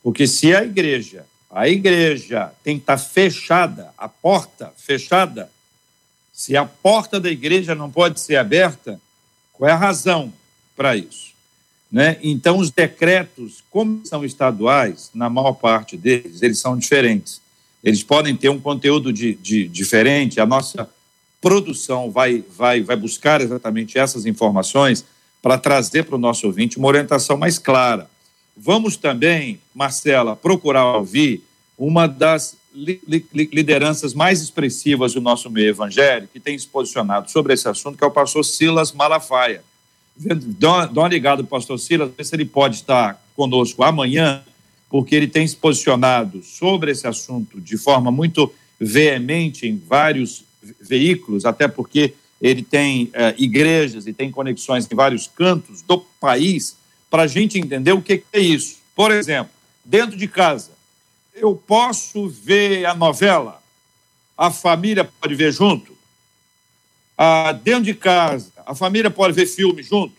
[0.00, 5.50] Porque se a igreja, a igreja tem que estar tá fechada, a porta fechada,
[6.32, 9.00] se a porta da igreja não pode ser aberta,
[9.52, 10.32] qual é a razão
[10.76, 11.32] para isso?
[11.90, 12.16] Né?
[12.22, 17.40] Então, os decretos, como são estaduais, na maior parte deles, eles são diferentes.
[17.82, 20.88] Eles podem ter um conteúdo de, de diferente, a nossa
[21.40, 25.04] produção vai, vai, vai buscar exatamente essas informações
[25.44, 28.08] para trazer para o nosso ouvinte uma orientação mais clara.
[28.56, 31.44] Vamos também, Marcela, procurar ouvir
[31.76, 37.30] uma das li, li, lideranças mais expressivas do nosso meio evangélico, que tem se posicionado
[37.30, 39.62] sobre esse assunto, que é o pastor Silas Malafaia
[40.16, 44.42] Dá uma ligada para o pastor Silas, ver se ele pode estar conosco amanhã,
[44.88, 50.42] porque ele tem se posicionado sobre esse assunto de forma muito veemente em vários
[50.80, 56.76] veículos, até porque ele tem é, igrejas e tem conexões em vários cantos do país,
[57.10, 58.78] para a gente entender o que é isso.
[58.94, 59.52] Por exemplo,
[59.84, 60.72] dentro de casa,
[61.34, 63.62] eu posso ver a novela,
[64.36, 65.94] a família pode ver junto,
[67.16, 70.14] ah, dentro de casa, a família pode ver filme junto.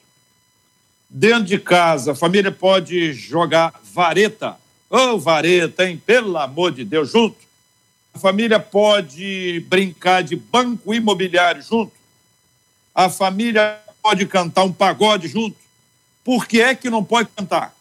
[1.09, 4.57] Dentro de casa, a família pode jogar vareta.
[4.89, 6.01] Ô, oh, vareta, hein?
[6.05, 7.37] Pelo amor de Deus, junto.
[8.13, 11.91] A família pode brincar de banco imobiliário junto.
[12.95, 15.57] A família pode cantar um pagode junto.
[16.23, 17.75] Por que é que não pode cantar?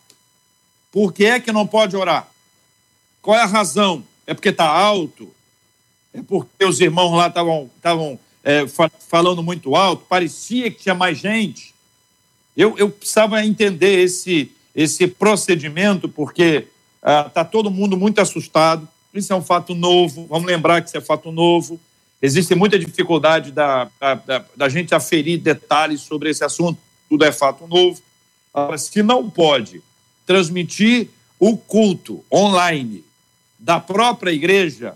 [0.91, 2.29] Por que é que não pode orar?
[3.23, 4.05] Qual é a razão?
[4.27, 5.33] É porque está alto?
[6.13, 8.67] É porque os irmãos lá estavam é,
[9.09, 11.75] falando muito alto, parecia que tinha mais gente.
[12.57, 18.87] Eu, eu precisava entender esse, esse procedimento, porque está ah, todo mundo muito assustado.
[19.13, 21.81] Isso é um fato novo, vamos lembrar que isso é fato novo.
[22.25, 27.67] Existe muita dificuldade da, da, da gente aferir detalhes sobre esse assunto, tudo é fato
[27.67, 28.01] novo.
[28.79, 29.83] Se não pode
[30.25, 33.05] transmitir o culto online
[33.59, 34.95] da própria igreja,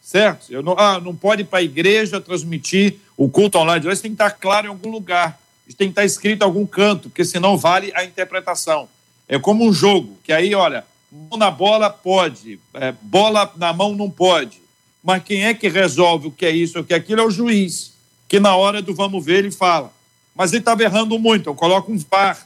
[0.00, 0.46] certo?
[0.48, 3.84] Eu não, ah, não pode ir para a igreja transmitir o culto online.
[3.92, 5.40] Isso tem que estar claro em algum lugar.
[5.66, 8.88] Isso tem que estar escrito em algum canto, porque senão vale a interpretação.
[9.26, 13.96] É como um jogo, que aí, olha, mão na bola pode, é, bola na mão
[13.96, 14.64] não pode.
[15.06, 17.30] Mas quem é que resolve o que é isso o que é aquilo é o
[17.30, 17.92] juiz,
[18.28, 19.92] que na hora do vamos ver ele fala.
[20.34, 22.44] Mas ele estava errando muito, então coloca um VAR.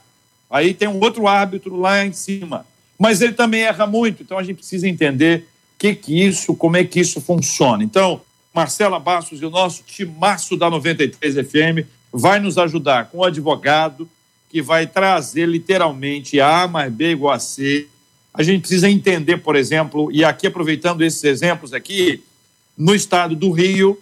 [0.50, 2.66] Aí tem um outro árbitro lá em cima.
[2.98, 5.48] Mas ele também erra muito, então a gente precisa entender
[5.78, 7.82] que que isso, como é que isso funciona.
[7.82, 8.20] Então,
[8.52, 14.06] Marcela Bastos e o nosso timaço da 93 FM vai nos ajudar com o advogado
[14.50, 17.88] que vai trazer literalmente A mais B igual a C.
[18.34, 22.22] A gente precisa entender, por exemplo, e aqui aproveitando esses exemplos aqui,
[22.80, 24.00] no estado do Rio,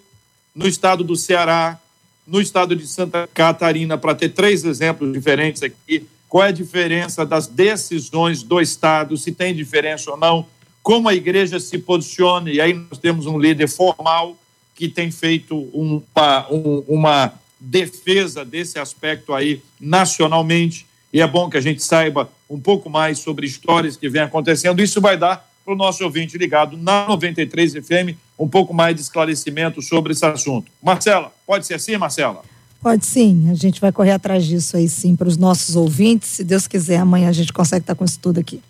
[0.54, 1.80] no estado do Ceará,
[2.24, 7.26] no estado de Santa Catarina, para ter três exemplos diferentes aqui, qual é a diferença
[7.26, 10.46] das decisões do estado, se tem diferença ou não,
[10.80, 14.38] como a igreja se posiciona, e aí nós temos um líder formal
[14.76, 21.56] que tem feito uma, um, uma defesa desse aspecto aí nacionalmente, e é bom que
[21.56, 24.80] a gente saiba um pouco mais sobre histórias que vem acontecendo.
[24.80, 29.02] Isso vai dar para o nosso ouvinte ligado na 93 FM um pouco mais de
[29.02, 30.70] esclarecimento sobre esse assunto.
[30.82, 32.42] Marcela, pode ser assim, Marcela?
[32.80, 36.28] Pode sim, a gente vai correr atrás disso aí sim para os nossos ouvintes.
[36.28, 38.62] Se Deus quiser, amanhã a gente consegue estar com isso tudo aqui.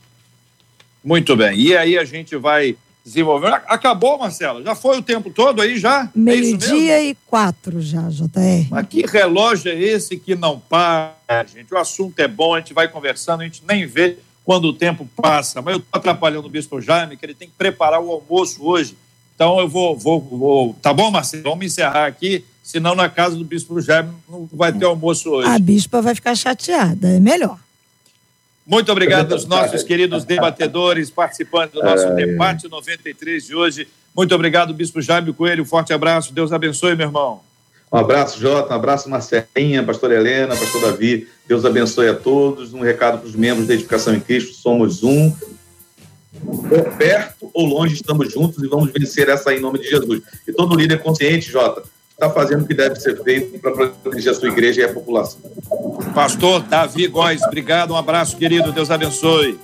[1.04, 1.58] Muito bem.
[1.58, 3.54] E aí a gente vai desenvolvendo.
[3.66, 4.62] Acabou, Marcelo?
[4.62, 6.04] Já foi o tempo todo aí já?
[6.04, 8.68] É Meio-dia é e quatro já, JR.
[8.70, 11.14] Mas que relógio é esse que não para,
[11.52, 11.72] gente?
[11.72, 15.08] O assunto é bom, a gente vai conversando, a gente nem vê quando o tempo
[15.16, 15.60] passa.
[15.60, 18.96] Mas eu estou atrapalhando o Bispo Jaime, que ele tem que preparar o almoço hoje.
[19.38, 20.76] Então eu vou, vou, vou.
[20.82, 21.44] Tá bom, Marcelo?
[21.44, 25.48] Vamos encerrar aqui, senão na casa do Bispo Jaime não vai ter almoço hoje.
[25.48, 27.56] A bispa vai ficar chateada, é melhor.
[28.66, 33.86] Muito obrigado aos nossos queridos debatedores participando do nosso debate 93 de hoje.
[34.12, 35.64] Muito obrigado, Bispo Jaime Coelho.
[35.64, 36.32] Forte abraço.
[36.32, 37.40] Deus abençoe, meu irmão.
[37.92, 38.74] Um abraço, Jota.
[38.74, 41.28] Um abraço, Marcelinha, Pastor Helena, Pastor Davi.
[41.46, 42.74] Deus abençoe a todos.
[42.74, 45.32] Um recado para os membros da Edificação em Cristo: somos um.
[46.96, 50.22] Perto ou longe, estamos juntos e vamos vencer essa em nome de Jesus.
[50.46, 54.34] E todo líder consciente, Jota, está fazendo o que deve ser feito para proteger a
[54.34, 55.40] sua igreja e a população.
[56.14, 59.58] Pastor Davi Góes, obrigado, um abraço, querido, Deus abençoe.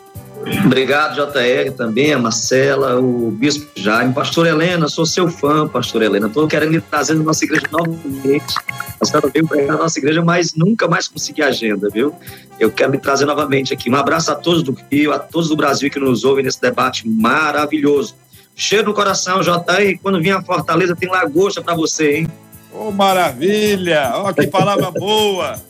[0.65, 4.13] Obrigado, JR, também, a Marcela, o Bispo Jaime.
[4.13, 6.27] Pastor Helena, sou seu fã, Pastor Helena.
[6.27, 8.55] Estou querendo lhe trazer na nossa igreja novamente.
[9.01, 12.15] A senhora veio para a nossa igreja, mas nunca mais consegui agenda, viu?
[12.59, 13.91] Eu quero lhe trazer novamente aqui.
[13.91, 17.09] Um abraço a todos do Rio, a todos do Brasil que nos ouvem nesse debate
[17.09, 18.15] maravilhoso.
[18.55, 19.99] Cheiro no coração, JR.
[20.03, 22.29] Quando vir a Fortaleza, tem lagosta para você, hein?
[22.73, 24.13] Ô, oh, maravilha!
[24.15, 25.61] Ó, oh, que palavra boa!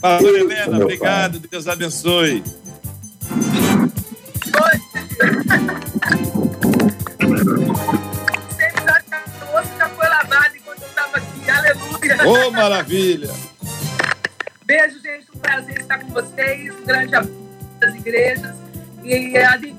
[0.00, 2.42] Pastor Helena, obrigado, Deus abençoe.
[9.78, 11.50] Já foi lavado enquanto eu estava aqui.
[11.50, 12.26] Aleluia!
[12.26, 13.30] Ô, oh, maravilha!
[14.64, 15.26] Beijo, gente.
[15.34, 16.74] Um prazer estar com vocês.
[16.74, 17.42] Um grande abraço
[17.80, 18.54] das igrejas.
[19.04, 19.74] E a Deus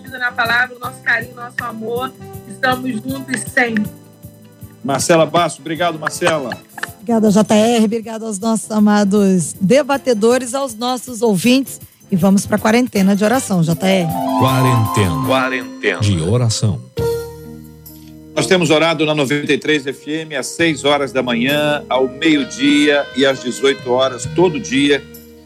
[0.00, 2.12] Deus na palavra, o nosso carinho, o nosso amor.
[2.48, 3.90] Estamos juntos sempre.
[4.84, 6.56] Marcela Basso, obrigado, Marcela.
[7.00, 7.84] Obrigada, JR.
[7.84, 11.80] Obrigada aos nossos amados debatedores, aos nossos ouvintes.
[12.10, 13.74] E vamos para a quarentena de oração, JR.
[14.38, 15.26] Quarentena.
[15.26, 16.00] Quarentena.
[16.00, 16.80] De oração.
[18.34, 23.42] Nós temos orado na 93 FM às 6 horas da manhã, ao meio-dia e às
[23.42, 25.02] 18 horas, todo dia,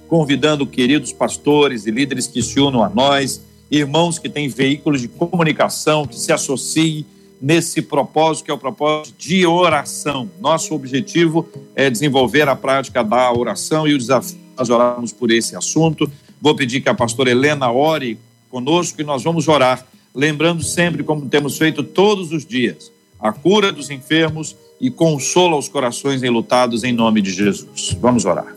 [0.09, 3.41] convidando queridos pastores e líderes que se unam a nós,
[3.71, 7.07] irmãos que têm veículos de comunicação, que se associem
[7.41, 10.29] nesse propósito, que é o propósito de oração.
[10.41, 15.57] Nosso objetivo é desenvolver a prática da oração e o desafio nós orarmos por esse
[15.57, 16.11] assunto.
[16.41, 18.19] Vou pedir que a pastora Helena ore
[18.51, 23.71] conosco e nós vamos orar, lembrando sempre, como temos feito todos os dias, a cura
[23.71, 27.97] dos enfermos e consola os corações enlutados em nome de Jesus.
[28.01, 28.57] Vamos orar.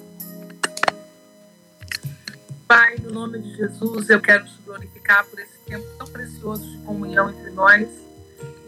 [2.67, 6.77] Pai, no nome de Jesus, eu quero te glorificar por esse tempo tão precioso de
[6.79, 7.87] comunhão entre nós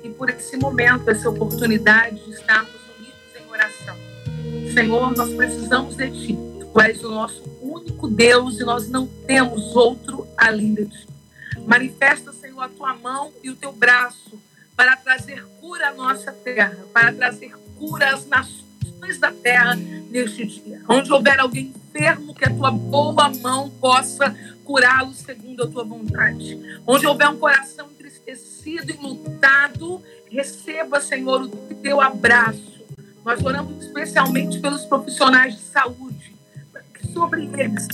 [0.03, 3.95] e por esse momento, essa oportunidade de estarmos unidos em oração.
[4.74, 6.55] Senhor, nós precisamos de Ti.
[6.76, 11.08] Tu és o nosso único Deus e nós não temos outro além de Ti.
[11.66, 14.38] Manifesta, Senhor, a Tua mão e o Teu braço
[14.76, 20.82] para trazer cura à nossa terra, para trazer cura às nações da terra neste dia.
[20.90, 26.60] Onde houver alguém enfermo, que a Tua boa mão possa curá-lo segundo a Tua vontade.
[26.86, 32.84] Onde houver um coração entristecido e lutado, receba, Senhor, o teu abraço.
[33.24, 36.35] Nós oramos especialmente pelos profissionais de saúde,
[37.16, 37.88] sobre eles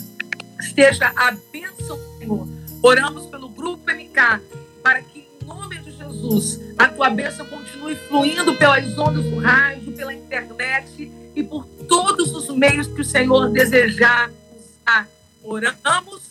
[0.59, 2.47] esteja a bênção, Senhor.
[2.81, 4.41] Oramos pelo Grupo MK,
[4.81, 9.91] para que, em nome de Jesus, a tua bênção continue fluindo pelas ondas do rádio,
[9.93, 15.07] pela internet e por todos os meios que o Senhor desejar usar.
[15.43, 16.21] Oramos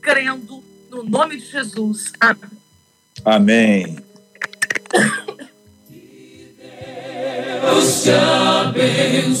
[0.00, 2.12] crendo no nome de Jesus.
[2.20, 2.50] Amém.
[3.24, 3.96] Amém.
[7.62, 9.40] Deus te abençoe.